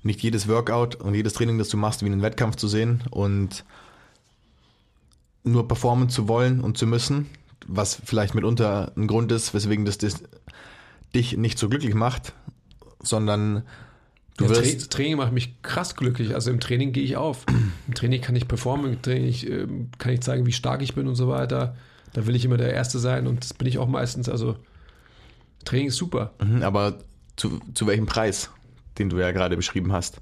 [0.02, 3.64] nicht jedes Workout und jedes Training, das du machst, wie einen Wettkampf zu sehen und
[5.44, 7.26] nur performen zu wollen und zu müssen,
[7.66, 10.22] was vielleicht mitunter ein Grund ist, weswegen das, das
[11.14, 12.32] dich nicht so glücklich macht,
[13.02, 13.62] sondern
[14.36, 16.34] du Ja, Tra wirst Training macht mich krass glücklich.
[16.34, 17.44] Also im Training gehe ich auf.
[17.86, 21.08] Im Training kann ich performen, im Training ähm, kann ich zeigen, wie stark ich bin
[21.08, 21.76] und so weiter.
[22.12, 24.28] Da will ich immer der Erste sein und das bin ich auch meistens.
[24.28, 24.56] Also
[25.64, 26.32] Training ist super.
[26.42, 26.98] Mhm, aber
[27.36, 28.50] zu, zu welchem Preis,
[28.98, 30.20] den du ja gerade beschrieben hast.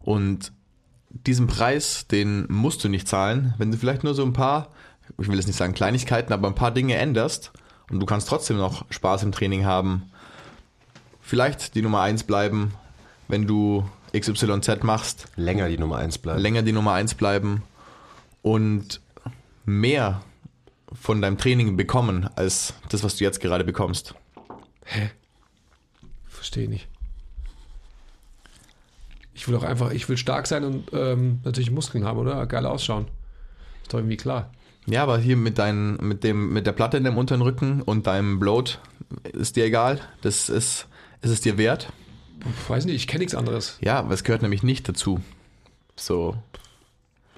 [0.00, 0.52] Und
[1.10, 4.68] diesen Preis, den musst du nicht zahlen, wenn du vielleicht nur so ein paar,
[5.18, 7.52] ich will jetzt nicht sagen Kleinigkeiten, aber ein paar Dinge änderst
[7.90, 10.10] und du kannst trotzdem noch Spaß im Training haben.
[11.20, 12.72] Vielleicht die Nummer 1 bleiben,
[13.28, 13.84] wenn du
[14.16, 16.40] XYZ machst, Länger die Nummer eins bleiben.
[16.40, 17.62] länger die Nummer 1 bleiben
[18.42, 19.00] und
[19.64, 20.22] mehr
[20.92, 24.14] von deinem Training bekommen als das, was du jetzt gerade bekommst.
[26.28, 26.88] Verstehe nicht.
[29.34, 32.46] Ich will auch einfach, ich will stark sein und ähm, natürlich Muskeln haben, oder?
[32.46, 33.06] Geil ausschauen.
[33.82, 34.50] Ist doch irgendwie klar.
[34.86, 38.06] Ja, aber hier mit, dein, mit, dem, mit der Platte in dem unteren Rücken und
[38.06, 38.80] deinem Bloat
[39.32, 40.00] ist dir egal.
[40.22, 40.86] Das ist,
[41.22, 41.92] ist es dir wert.
[42.40, 43.78] Ich weiß nicht, ich kenne nichts anderes.
[43.80, 45.20] Ja, aber es gehört nämlich nicht dazu.
[45.96, 46.36] So.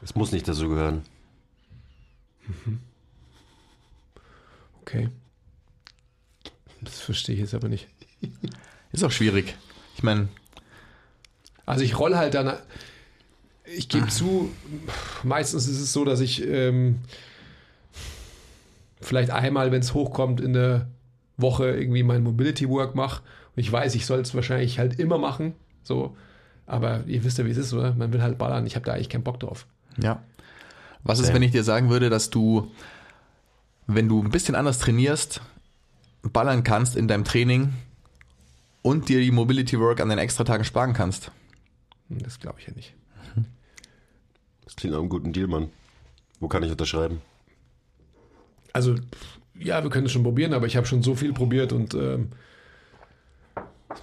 [0.02, 1.02] Es muss nicht dazu gehören.
[4.82, 5.08] Okay.
[6.82, 7.88] Das verstehe ich jetzt aber nicht.
[8.92, 9.54] Ist auch schwierig.
[9.96, 10.28] Ich meine,
[11.64, 12.56] Also ich roll halt dann.
[13.64, 14.50] Ich gebe zu,
[15.22, 16.98] meistens ist es so, dass ich ähm,
[19.00, 20.88] vielleicht einmal, wenn es hochkommt, in der
[21.36, 23.22] Woche irgendwie mein Mobility Work mache.
[23.56, 25.54] Und ich weiß, ich soll es wahrscheinlich halt immer machen.
[25.84, 26.16] So.
[26.66, 27.94] Aber ihr wisst ja, wie es ist, oder?
[27.94, 28.66] Man will halt ballern.
[28.66, 29.66] Ich habe da eigentlich keinen Bock drauf.
[29.98, 30.22] ja.
[31.04, 31.34] Was ist, Ja.
[31.34, 32.70] wenn ich dir sagen würde, dass du,
[33.88, 35.40] wenn du ein bisschen anders trainierst,
[36.22, 37.72] ballern kannst in deinem Training
[38.82, 41.30] und dir die Mobility Work an den Extratagen sparen kannst?
[42.08, 42.94] Hm, Das glaube ich ja nicht.
[44.64, 45.70] Das klingt nach einem guten Deal, Mann.
[46.40, 47.20] Wo kann ich unterschreiben?
[48.72, 48.94] Also,
[49.58, 52.30] ja, wir können es schon probieren, aber ich habe schon so viel probiert und ähm,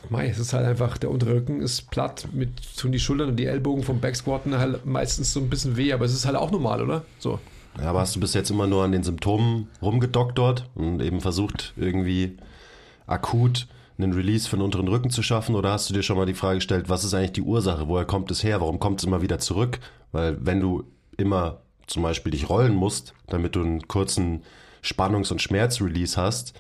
[0.10, 3.36] Mei, es ist halt einfach, der untere Rücken ist platt, mit tun die Schultern und
[3.38, 6.52] die Ellbogen vom Backsquatten halt meistens so ein bisschen weh, aber es ist halt auch
[6.52, 7.04] normal, oder?
[7.18, 7.40] So.
[7.82, 11.74] Ja, aber hast du bis jetzt immer nur an den Symptomen rumgedoktort und eben versucht,
[11.78, 12.38] irgendwie
[13.08, 13.68] akut
[13.98, 15.56] einen Release für den unteren Rücken zu schaffen?
[15.56, 17.88] Oder hast du dir schon mal die Frage gestellt, was ist eigentlich die Ursache?
[17.88, 18.62] Woher kommt es her?
[18.62, 19.80] Warum kommt es immer wieder zurück?
[20.12, 20.84] Weil wenn du
[21.18, 24.44] immer zum Beispiel dich rollen musst, damit du einen kurzen
[24.82, 26.54] Spannungs- und Schmerzrelease hast,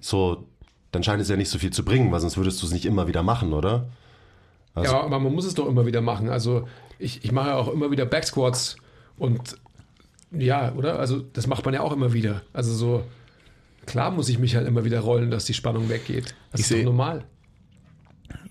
[0.00, 0.46] so,
[0.92, 2.86] dann scheint es ja nicht so viel zu bringen, weil sonst würdest du es nicht
[2.86, 3.88] immer wieder machen, oder?
[4.74, 6.28] Also ja, aber man muss es doch immer wieder machen.
[6.28, 8.76] Also ich, ich mache ja auch immer wieder Backsquats
[9.18, 9.56] und
[10.32, 10.98] ja, oder?
[10.98, 12.42] Also das macht man ja auch immer wieder.
[12.52, 13.04] Also so,
[13.86, 16.34] klar muss ich mich halt immer wieder rollen, dass die Spannung weggeht.
[16.52, 17.24] Das Ich ist doch seh- normal.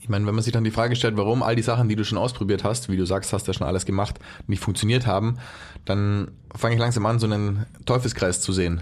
[0.02, 2.04] Ich meine, wenn man sich dann die Frage stellt, warum all die Sachen, die du
[2.04, 5.38] schon ausprobiert hast, wie du sagst, hast ja schon alles gemacht, nicht funktioniert haben,
[5.86, 8.82] dann fange ich langsam an, so einen Teufelskreis zu sehen,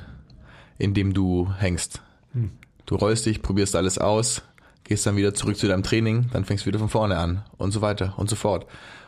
[0.77, 2.01] in dem du hängst.
[2.85, 4.41] Du rollst dich, probierst alles aus,
[4.85, 7.71] gehst dann wieder zurück zu deinem Training, dann fängst du wieder von vorne an und
[7.71, 8.65] so weiter und so fort.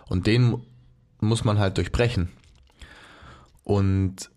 [0.09, 0.61] Und den
[1.21, 2.29] muss man halt durchbrechen.
[3.69, 4.31] Und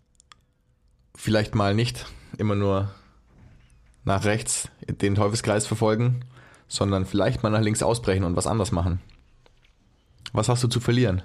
[1.15, 2.05] vielleicht mal nicht
[2.37, 2.95] immer nur
[4.05, 6.27] nach rechts den Teufelskreis verfolgen,
[6.69, 9.01] sondern vielleicht mal nach links ausbrechen und was anders machen.
[10.35, 11.23] Was hast du zu verlieren?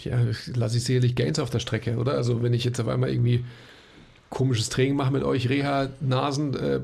[0.00, 0.18] Ja,
[0.48, 2.12] lasse ich sicherlich Gains auf der Strecke, oder?
[2.12, 3.46] Also wenn ich jetzt auf einmal irgendwie
[4.28, 6.82] komisches Training mache mit euch, Reha, Nasen, äh,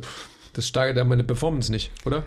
[0.55, 2.25] das steigert ja meine Performance nicht, oder?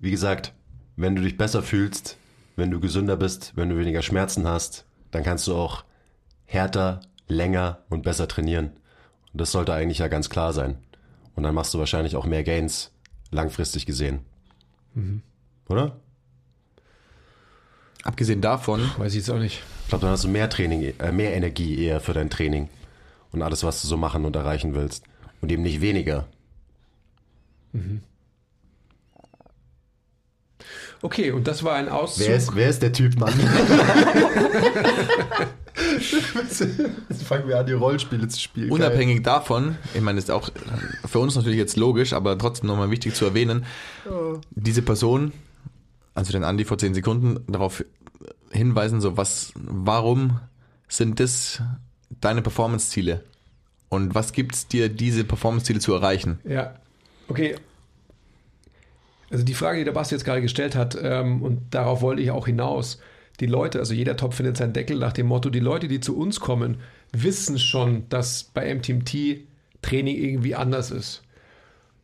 [0.00, 0.52] Wie gesagt,
[0.96, 2.18] wenn du dich besser fühlst,
[2.56, 5.84] wenn du gesünder bist, wenn du weniger Schmerzen hast, dann kannst du auch
[6.46, 8.72] härter, länger und besser trainieren.
[9.32, 10.78] Und das sollte eigentlich ja ganz klar sein.
[11.34, 12.92] Und dann machst du wahrscheinlich auch mehr Gains,
[13.30, 14.20] langfristig gesehen.
[15.68, 16.00] Oder?
[18.02, 19.62] Abgesehen davon, Weiß ich jetzt auch nicht.
[19.82, 22.68] Ich glaube, dann hast du mehr Training, äh, mehr Energie eher für dein Training
[23.32, 25.04] und alles, was du so machen und erreichen willst.
[25.40, 26.26] Und eben nicht weniger.
[31.06, 32.26] Okay, und das war ein Auszug.
[32.26, 33.32] Wer ist, wer ist der Typ, Mann?
[37.08, 38.72] Jetzt fangen wir an, die Rollenspiele zu spielen.
[38.72, 40.50] unabhängig davon, ich meine, ist auch
[41.06, 43.66] für uns natürlich jetzt logisch, aber trotzdem nochmal wichtig zu erwähnen,
[44.50, 45.32] diese Person,
[46.14, 47.84] also den Andi vor zehn Sekunden, darauf
[48.50, 50.40] hinweisen, so was, warum
[50.88, 51.62] sind das
[52.20, 53.22] deine Performance-Ziele?
[53.90, 56.40] Und was gibt's dir, diese Performance-Ziele zu erreichen?
[56.42, 56.74] Ja,
[57.28, 57.54] okay.
[59.30, 62.30] Also die Frage, die der Basti jetzt gerade gestellt hat, ähm, und darauf wollte ich
[62.30, 63.00] auch hinaus.
[63.40, 66.16] Die Leute, also jeder Topf findet seinen Deckel nach dem Motto, die Leute, die zu
[66.16, 66.78] uns kommen,
[67.12, 69.40] wissen schon, dass bei MTMT
[69.82, 71.22] Training irgendwie anders ist.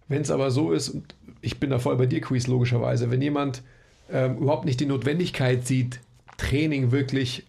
[0.09, 3.23] Wenn es aber so ist, und ich bin da voll bei dir, Quiz, logischerweise, wenn
[3.23, 3.62] jemand
[4.11, 6.01] ähm, überhaupt nicht die Notwendigkeit sieht,
[6.37, 7.45] Training wirklich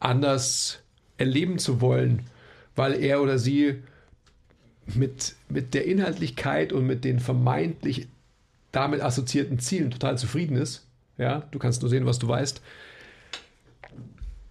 [0.00, 0.80] anders
[1.18, 2.22] erleben zu wollen,
[2.76, 3.82] weil er oder sie
[4.94, 8.08] mit, mit der Inhaltlichkeit und mit den vermeintlich
[8.78, 12.62] damit assoziierten Zielen total zufrieden ist, ja, du kannst nur sehen, was du weißt,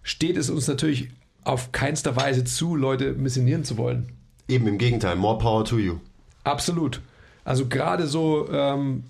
[0.02, 1.08] steht es uns natürlich
[1.44, 4.12] auf keinster Weise zu, Leute missionieren zu wollen.
[4.46, 5.96] Eben im Gegenteil, more power to you.
[6.44, 7.00] Absolut.
[7.42, 9.04] Also gerade so ähm,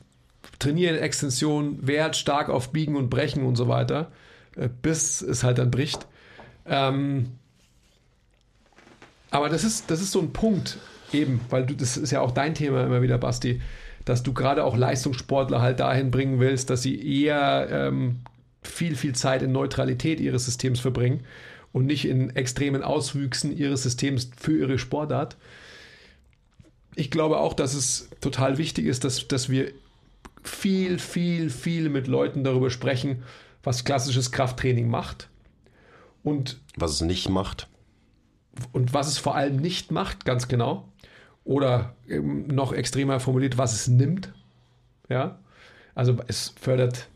[0.60, 4.12] trainieren, Extension, Wert stark auf Biegen und Brechen und so weiter,
[4.54, 6.06] äh, bis es halt dann bricht.
[6.64, 7.32] Ähm,
[9.32, 10.78] aber das ist, das ist so ein Punkt
[11.12, 13.60] eben, weil du, das ist ja auch dein Thema immer wieder, Basti,
[14.08, 18.20] dass du gerade auch Leistungssportler halt dahin bringen willst, dass sie eher ähm,
[18.62, 21.24] viel, viel Zeit in Neutralität ihres Systems verbringen
[21.72, 25.36] und nicht in extremen Auswüchsen ihres Systems für ihre Sportart.
[26.94, 29.72] Ich glaube auch, dass es total wichtig ist, dass, dass wir
[30.42, 33.24] viel, viel, viel mit Leuten darüber sprechen,
[33.62, 35.28] was klassisches Krafttraining macht
[36.22, 37.68] und Was es nicht macht.
[38.72, 40.88] und was es vor allem nicht macht, ganz genau.
[41.48, 44.34] Oder ähm, noch extremer formuliert, was es nimmt.
[45.08, 45.38] Ja.
[45.94, 47.08] Also es fördert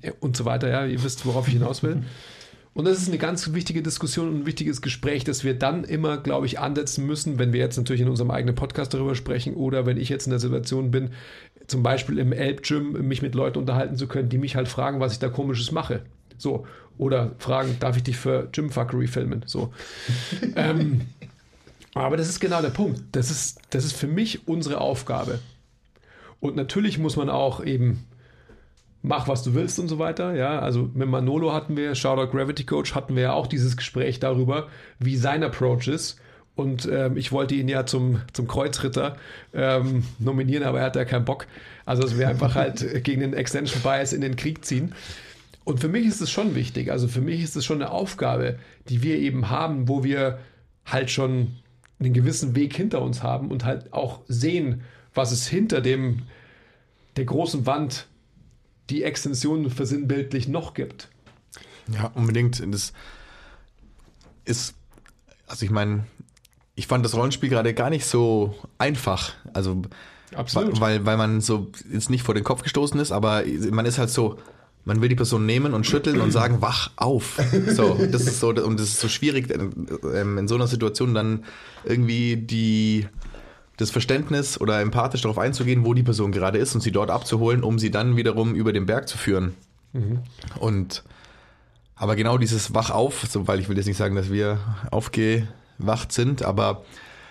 [0.00, 0.86] äh, und so weiter, ja.
[0.86, 2.02] Ihr wisst, worauf ich hinaus will.
[2.74, 6.16] Und das ist eine ganz wichtige Diskussion und ein wichtiges Gespräch, das wir dann immer,
[6.18, 9.84] glaube ich, ansetzen müssen, wenn wir jetzt natürlich in unserem eigenen Podcast darüber sprechen oder
[9.84, 11.10] wenn ich jetzt in der Situation bin,
[11.66, 15.12] zum Beispiel im Elb-Gym mich mit Leuten unterhalten zu können, die mich halt fragen, was
[15.12, 16.02] ich da komisches mache.
[16.36, 16.66] So.
[16.98, 19.42] Oder fragen, darf ich dich für Gymfuckery filmen?
[19.46, 19.72] So.
[20.54, 21.00] ähm,
[22.02, 23.02] aber das ist genau der Punkt.
[23.12, 25.38] Das ist, das ist für mich unsere Aufgabe.
[26.40, 28.04] Und natürlich muss man auch eben
[29.02, 30.34] mach, was du willst und so weiter.
[30.34, 34.20] Ja, also mit Manolo hatten wir, Shoutout Gravity Coach, hatten wir ja auch dieses Gespräch
[34.20, 34.68] darüber,
[34.98, 36.20] wie sein Approach ist.
[36.54, 39.16] Und ähm, ich wollte ihn ja zum, zum Kreuzritter
[39.54, 41.46] ähm, nominieren, aber er hat ja keinen Bock.
[41.86, 44.92] Also es wäre einfach halt gegen den Extension Bias in den Krieg ziehen.
[45.62, 46.90] Und für mich ist es schon wichtig.
[46.90, 50.38] Also für mich ist es schon eine Aufgabe, die wir eben haben, wo wir
[50.84, 51.54] halt schon
[52.00, 54.82] einen gewissen Weg hinter uns haben und halt auch sehen,
[55.14, 56.22] was es hinter dem,
[57.16, 58.06] der großen Wand,
[58.90, 61.08] die Extension versinnbildlich noch gibt.
[61.92, 62.62] Ja, unbedingt.
[62.72, 62.92] Das
[64.44, 64.74] ist,
[65.46, 66.06] also ich meine,
[66.74, 69.34] ich fand das Rollenspiel gerade gar nicht so einfach.
[69.52, 69.82] Also,
[70.34, 70.80] Absolut.
[70.80, 74.10] weil, weil man so jetzt nicht vor den Kopf gestoßen ist, aber man ist halt
[74.10, 74.38] so,
[74.88, 77.38] man will die Person nehmen und schütteln und sagen, wach auf.
[77.68, 81.44] So, das ist so, und das ist so schwierig, ähm, in so einer Situation dann
[81.84, 83.06] irgendwie die,
[83.76, 87.62] das Verständnis oder empathisch darauf einzugehen, wo die Person gerade ist und sie dort abzuholen,
[87.62, 89.54] um sie dann wiederum über den Berg zu führen.
[90.58, 91.04] Und
[91.94, 94.58] aber genau dieses Wach auf, so, weil ich will jetzt nicht sagen, dass wir
[94.90, 96.82] aufgewacht sind, aber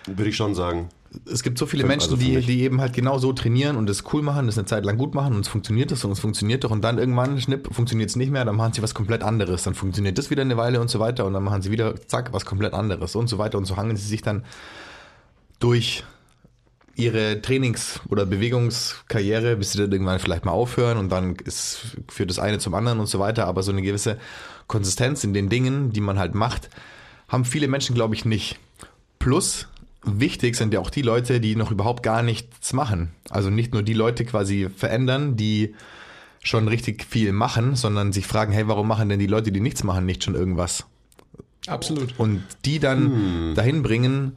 [0.06, 0.88] Würde ich schon sagen.
[1.30, 4.04] Es gibt so viele Menschen, also die, die eben halt genau so trainieren und das
[4.12, 6.64] cool machen, das eine Zeit lang gut machen und es funktioniert das und es funktioniert
[6.64, 9.62] doch und dann irgendwann, schnipp, funktioniert es nicht mehr, dann machen sie was komplett anderes,
[9.62, 12.32] dann funktioniert das wieder eine Weile und so weiter und dann machen sie wieder, zack,
[12.32, 14.44] was komplett anderes und so weiter und so hangeln sie sich dann
[15.60, 16.04] durch
[16.94, 22.28] ihre Trainings- oder Bewegungskarriere, bis sie dann irgendwann vielleicht mal aufhören und dann ist, führt
[22.28, 24.18] das eine zum anderen und so weiter, aber so eine gewisse
[24.66, 26.68] Konsistenz in den Dingen, die man halt macht,
[27.28, 28.58] haben viele Menschen, glaube ich, nicht.
[29.20, 29.68] Plus,
[30.02, 33.10] wichtig sind ja auch die Leute, die noch überhaupt gar nichts machen.
[33.30, 35.74] Also nicht nur die Leute quasi verändern, die
[36.42, 39.84] schon richtig viel machen, sondern sich fragen, hey, warum machen denn die Leute, die nichts
[39.84, 40.86] machen, nicht schon irgendwas?
[41.66, 42.18] Absolut.
[42.18, 44.34] Und die dann dahin bringen,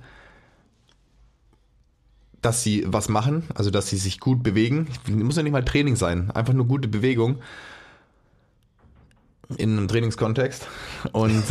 [2.42, 4.88] dass sie was machen, also dass sie sich gut bewegen.
[5.08, 7.38] Muss ja nicht mal Training sein, einfach nur gute Bewegung
[9.58, 10.68] in einem Trainingskontext.
[11.12, 11.44] Und,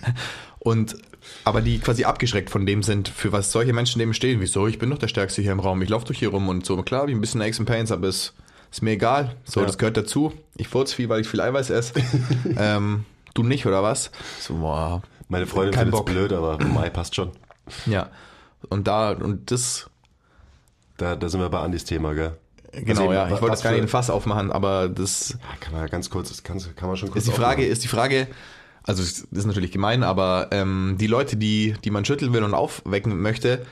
[0.58, 0.96] und
[1.44, 4.40] aber die quasi abgeschreckt von dem sind, für was solche Menschen eben stehen.
[4.40, 4.66] Wieso?
[4.66, 5.80] Ich bin doch der Stärkste hier im Raum.
[5.82, 6.76] Ich laufe doch hier rum und so.
[6.82, 8.34] Klar, habe ich ein bisschen Aches and Pains, aber es
[8.70, 9.36] ist mir egal.
[9.44, 9.66] So, Ja.
[9.66, 10.32] das gehört dazu.
[10.56, 11.94] Ich furze viel, weil ich viel Eiweiß esse.
[12.58, 13.04] ähm,
[13.34, 14.10] du nicht, oder was?
[14.40, 17.30] So, boah, Meine Freundin findet es blöd, aber Mai passt schon.
[17.86, 18.10] Ja.
[18.68, 19.88] Und da, und das,
[20.98, 22.36] Da, da sind wir bei Andys Thema, gell?
[22.72, 25.72] genau, eben, ja, ich wollte das gar nicht in Fass aufmachen, aber das Ah, Kann
[25.72, 27.72] man ja ganz kurz, das kann, kann man schon kurz ist die Frage, aufmachen.
[27.72, 28.26] ist die Frage,
[28.82, 32.54] also das ist natürlich gemein, aber ähm, die Leute, die, die man schütteln will und
[32.54, 33.66] aufwecken möchte,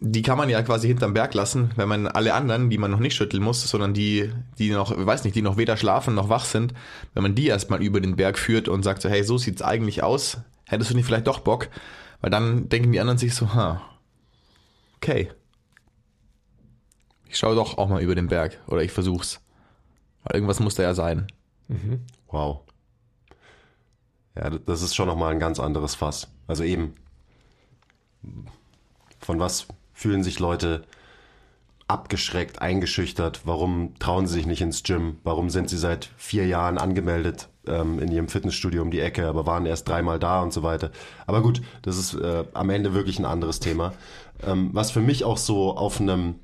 [0.00, 3.00] die kann man ja quasi hinterm Berg lassen, wenn man alle anderen, die man noch
[3.00, 6.46] nicht schütteln muss, sondern die, die noch, weiß nicht, die noch weder schlafen noch wach
[6.46, 6.72] sind,
[7.12, 10.02] wenn man die erstmal über den Berg führt und sagt so, hey, so sieht's eigentlich
[10.02, 11.68] aus, hättest du nicht vielleicht doch Bock?
[12.22, 13.82] Weil dann denken die anderen sich so, ha,
[14.96, 15.30] okay.
[17.28, 19.40] Ich schaue doch auch mal über den Berg oder ich versuch's.
[20.24, 21.26] Weil irgendwas muss da ja sein.
[22.28, 22.62] Wow.
[24.40, 26.28] Ja, das ist schon nochmal ein ganz anderes Fass.
[26.46, 26.94] Also eben,
[29.18, 30.84] von was fühlen sich Leute
[31.88, 33.42] abgeschreckt, eingeschüchtert?
[33.44, 35.18] Warum trauen sie sich nicht ins Gym?
[35.24, 39.44] Warum sind sie seit vier Jahren angemeldet ähm, in ihrem Fitnessstudio um die Ecke, aber
[39.44, 40.90] waren erst dreimal da und so weiter?
[41.26, 43.92] Aber gut, das ist äh, am Ende wirklich ein anderes Thema.
[44.42, 46.36] Ähm, was für mich auch so auf einem,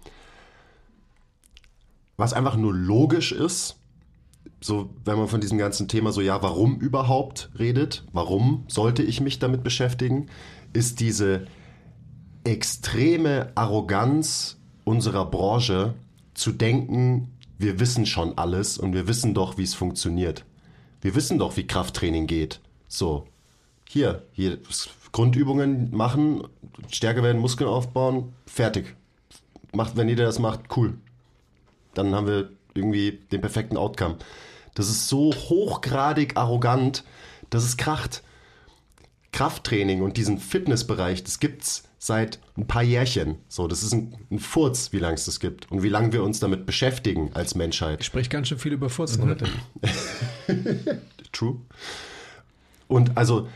[2.19, 3.76] was einfach nur logisch ist,
[4.61, 9.21] so, wenn man von diesem ganzen Thema so, ja, warum überhaupt redet, warum sollte ich
[9.21, 10.29] mich damit beschäftigen,
[10.73, 11.47] ist diese
[12.45, 15.95] extreme Arroganz unserer Branche
[16.35, 20.45] zu denken, wir wissen schon alles und wir wissen doch, wie es funktioniert.
[21.01, 22.61] Wir wissen doch, wie Krafttraining geht.
[22.89, 23.27] So,
[23.89, 24.59] hier, hier
[25.13, 26.43] Grundübungen machen,
[26.91, 28.97] stärker werden, Muskeln aufbauen, fertig.
[29.73, 30.99] Macht, wenn jeder das macht, cool
[31.97, 34.17] dann haben wir irgendwie den perfekten Outcome.
[34.75, 37.05] Das ist so hochgradig arrogant,
[37.51, 38.23] dass es kracht.
[39.33, 43.37] Krafttraining und diesen Fitnessbereich, das gibt's seit ein paar Jährchen.
[43.49, 46.23] So, das ist ein, ein Furz, wie lange es das gibt und wie lange wir
[46.23, 48.05] uns damit beschäftigen als Menschheit.
[48.05, 49.47] Spricht ganz schön viel über Furzen heute.
[51.33, 51.61] True.
[52.89, 53.49] Und also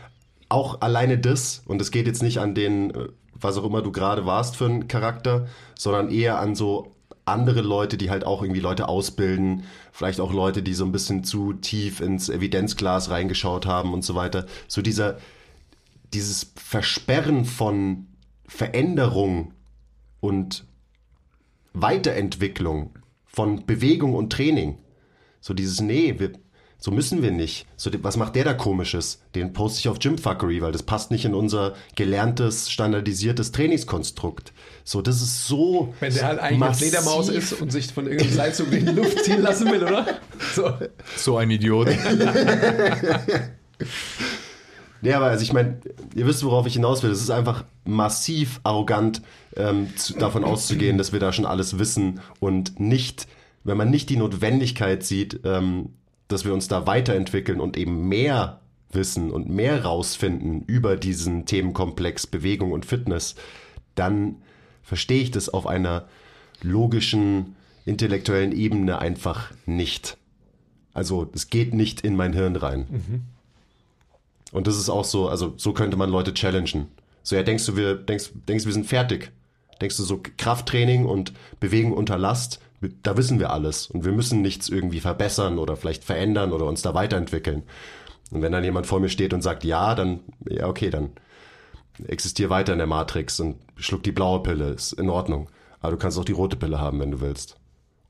[0.49, 3.91] auch alleine das, und es geht jetzt nicht an den, äh, was auch immer du
[3.91, 5.47] gerade warst für einen Charakter,
[5.77, 6.91] sondern eher an so
[7.25, 11.23] andere Leute, die halt auch irgendwie Leute ausbilden, vielleicht auch Leute, die so ein bisschen
[11.23, 14.45] zu tief ins Evidenzglas reingeschaut haben und so weiter.
[14.67, 15.17] So dieser,
[16.13, 18.07] dieses Versperren von
[18.47, 19.53] Veränderung
[20.19, 20.65] und
[21.73, 22.91] Weiterentwicklung
[23.25, 24.77] von Bewegung und Training.
[25.39, 26.33] So dieses, nee, wir,
[26.83, 27.67] so müssen wir nicht.
[27.77, 29.21] So, was macht der da komisches?
[29.35, 34.51] Den poste ich auf Gymfuckery, weil das passt nicht in unser gelerntes, standardisiertes Trainingskonstrukt.
[34.83, 35.93] So, das ist so.
[35.99, 39.43] Wenn der halt eigentlich Fledermaus ist und sich von irgendeinem Seilzug in die Luft ziehen
[39.43, 40.07] lassen will, oder?
[40.55, 40.73] So.
[41.15, 41.89] So ein Idiot.
[45.03, 45.81] Ja, aber also ich meine,
[46.13, 47.09] ihr wisst, worauf ich hinaus will.
[47.09, 49.23] Es ist einfach massiv arrogant,
[49.55, 53.27] ähm, zu, davon auszugehen, dass wir da schon alles wissen und nicht,
[53.63, 55.89] wenn man nicht die Notwendigkeit sieht, ähm,
[56.31, 58.61] dass wir uns da weiterentwickeln und eben mehr
[58.91, 63.35] wissen und mehr rausfinden über diesen Themenkomplex Bewegung und Fitness,
[63.95, 64.37] dann
[64.83, 66.07] verstehe ich das auf einer
[66.61, 67.55] logischen,
[67.85, 70.17] intellektuellen Ebene einfach nicht.
[70.93, 72.85] Also es geht nicht in mein Hirn rein.
[74.51, 76.87] Und das ist auch so, also so könnte man Leute challengen.
[77.23, 79.31] So, ja, denkst du, wir, denkst, denkst, wir sind fertig?
[79.79, 84.41] Denkst du so Krafttraining und Bewegung unter Last, da wissen wir alles und wir müssen
[84.41, 87.63] nichts irgendwie verbessern oder vielleicht verändern oder uns da weiterentwickeln.
[88.31, 91.11] Und wenn dann jemand vor mir steht und sagt, ja, dann, ja, okay, dann
[92.07, 95.49] existier weiter in der Matrix und schluck die blaue Pille, ist in Ordnung.
[95.79, 97.57] Aber du kannst auch die rote Pille haben, wenn du willst.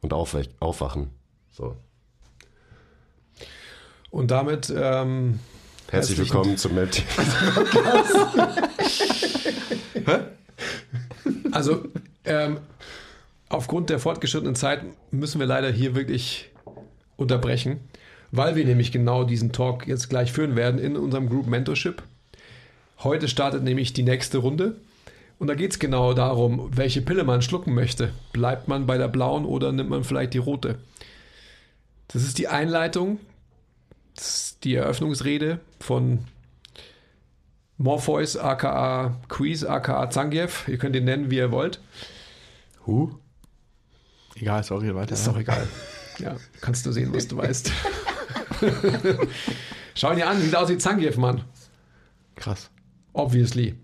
[0.01, 1.09] Und aufwach aufwachen.
[1.51, 1.75] So.
[4.09, 5.39] Und damit ähm,
[5.89, 7.03] Herzlich willkommen zum Melt.
[11.51, 11.83] Also,
[12.23, 12.59] ähm,
[13.53, 16.49] aufgrund der fortgeschrittenen Zeit müssen wir leider hier wirklich
[17.17, 17.79] unterbrechen,
[18.31, 22.01] weil wir nämlich genau diesen Talk jetzt gleich führen werden in unserem Group Mentorship.
[22.99, 24.75] Heute startet nämlich die nächste Runde.
[25.39, 28.13] Und da geht es genau darum, welche Pille man schlucken möchte.
[28.31, 30.77] Bleibt man bei der blauen oder nimmt man vielleicht die rote?
[32.09, 33.19] Das ist die Einleitung,
[34.15, 36.25] ist die Eröffnungsrede von
[37.77, 40.67] Morpheus aka Quiz aka Zangief.
[40.67, 41.81] Ihr könnt ihn nennen, wie ihr wollt.
[42.85, 43.09] Huh?
[44.35, 45.13] Egal, sorry, weiter.
[45.13, 45.67] Ist doch egal.
[46.19, 47.71] Ja, kannst du sehen, was du weißt.
[49.95, 51.43] Schau ihn dir an, sieht aus wie Zangief, Mann.
[52.35, 52.69] Krass.
[53.13, 53.75] Obviously.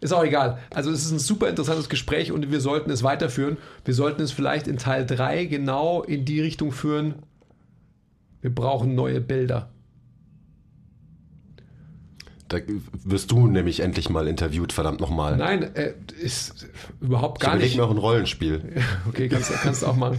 [0.00, 0.58] Ist auch egal.
[0.74, 3.56] Also es ist ein super interessantes Gespräch und wir sollten es weiterführen.
[3.84, 7.16] Wir sollten es vielleicht in Teil 3 genau in die Richtung führen.
[8.42, 9.70] Wir brauchen neue Bilder.
[12.48, 12.58] Da
[13.04, 15.36] wirst du nämlich endlich mal interviewt, verdammt nochmal.
[15.36, 16.66] Nein, äh, ist
[17.00, 17.76] überhaupt Ich gar überleg nicht.
[17.76, 18.62] mir auch ein Rollenspiel.
[19.08, 20.18] Okay, kannst, kannst du auch machen.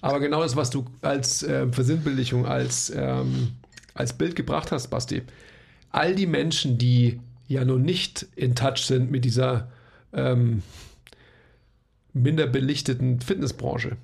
[0.00, 3.52] Aber genau das, was du als äh, Versinnbildlichung, als, ähm,
[3.94, 5.22] als Bild gebracht hast, Basti.
[5.90, 9.68] All die Menschen, die ja noch nicht in Touch sind mit dieser
[10.12, 10.62] ähm,
[12.12, 13.96] minder belichteten Fitnessbranche.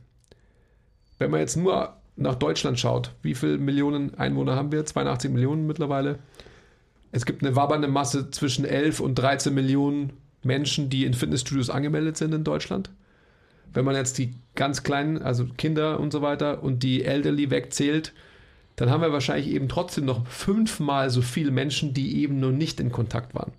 [1.18, 4.84] Wenn man jetzt nur nach Deutschland schaut, wie viele Millionen Einwohner haben wir?
[4.84, 6.18] 82 Millionen mittlerweile.
[7.13, 12.17] Es gibt eine wabbernde Masse zwischen 11 und 13 Millionen Menschen, die in Fitnessstudios angemeldet
[12.17, 12.91] sind in Deutschland
[13.73, 18.13] wenn man jetzt die ganz kleinen, also Kinder und so weiter und die Elderly wegzählt,
[18.77, 22.81] dann haben wir wahrscheinlich eben trotzdem noch fünfmal so viele Menschen, die eben noch nicht
[22.81, 23.53] in Kontakt waren.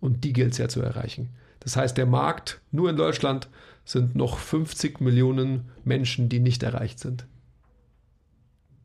[0.00, 1.28] Und die gilt es ja zu erreichen.
[1.60, 3.48] Das heißt, der Markt nur in Deutschland
[3.84, 7.26] sind noch 50 Millionen Menschen, die nicht erreicht sind.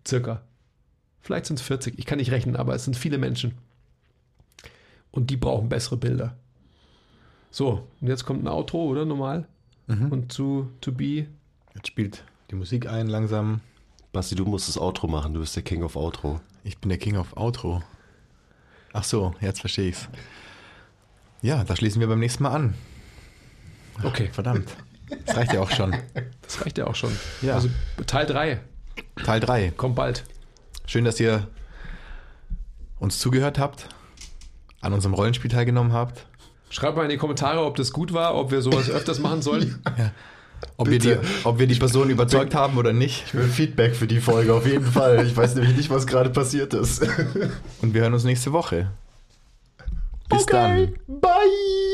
[0.07, 0.43] Circa.
[1.21, 3.53] Vielleicht sind es 40, ich kann nicht rechnen, aber es sind viele Menschen.
[5.11, 6.35] Und die brauchen bessere Bilder.
[7.49, 9.05] So, und jetzt kommt ein Outro, oder?
[9.05, 9.47] Normal.
[9.87, 11.27] Und zu To Be.
[11.73, 13.61] Jetzt spielt die Musik ein langsam.
[14.11, 15.33] Basti, du musst das Outro machen.
[15.33, 16.41] Du bist der King of Outro.
[16.63, 17.81] Ich bin der King of Outro.
[18.91, 20.09] Ach so, jetzt verstehe ich's.
[21.41, 22.73] Ja, da schließen wir beim nächsten Mal an.
[24.03, 24.75] Okay, Verdammt.
[25.25, 25.95] Das reicht ja auch schon.
[26.41, 27.11] das reicht ja auch schon.
[27.41, 27.55] Ja.
[27.55, 27.69] Also
[28.05, 28.59] Teil 3
[29.23, 29.71] Teil 3.
[29.71, 30.23] kommt bald.
[30.85, 31.47] Schön, dass ihr
[32.99, 33.89] uns zugehört habt,
[34.81, 36.25] an unserem Rollenspiel teilgenommen habt.
[36.69, 39.81] Schreibt mal in die Kommentare, ob das gut war, ob wir sowas öfters machen sollen.
[40.77, 43.25] Ob wir, die, ob wir die Person überzeugt haben oder nicht.
[43.27, 45.23] Ich will Feedback für die Folge auf jeden Fall.
[45.23, 47.05] Ich weiß nämlich nicht, was gerade passiert ist.
[47.83, 48.89] Und wir hören uns nächste Woche.
[50.29, 50.95] Bis dann.
[51.07, 51.86] Bye!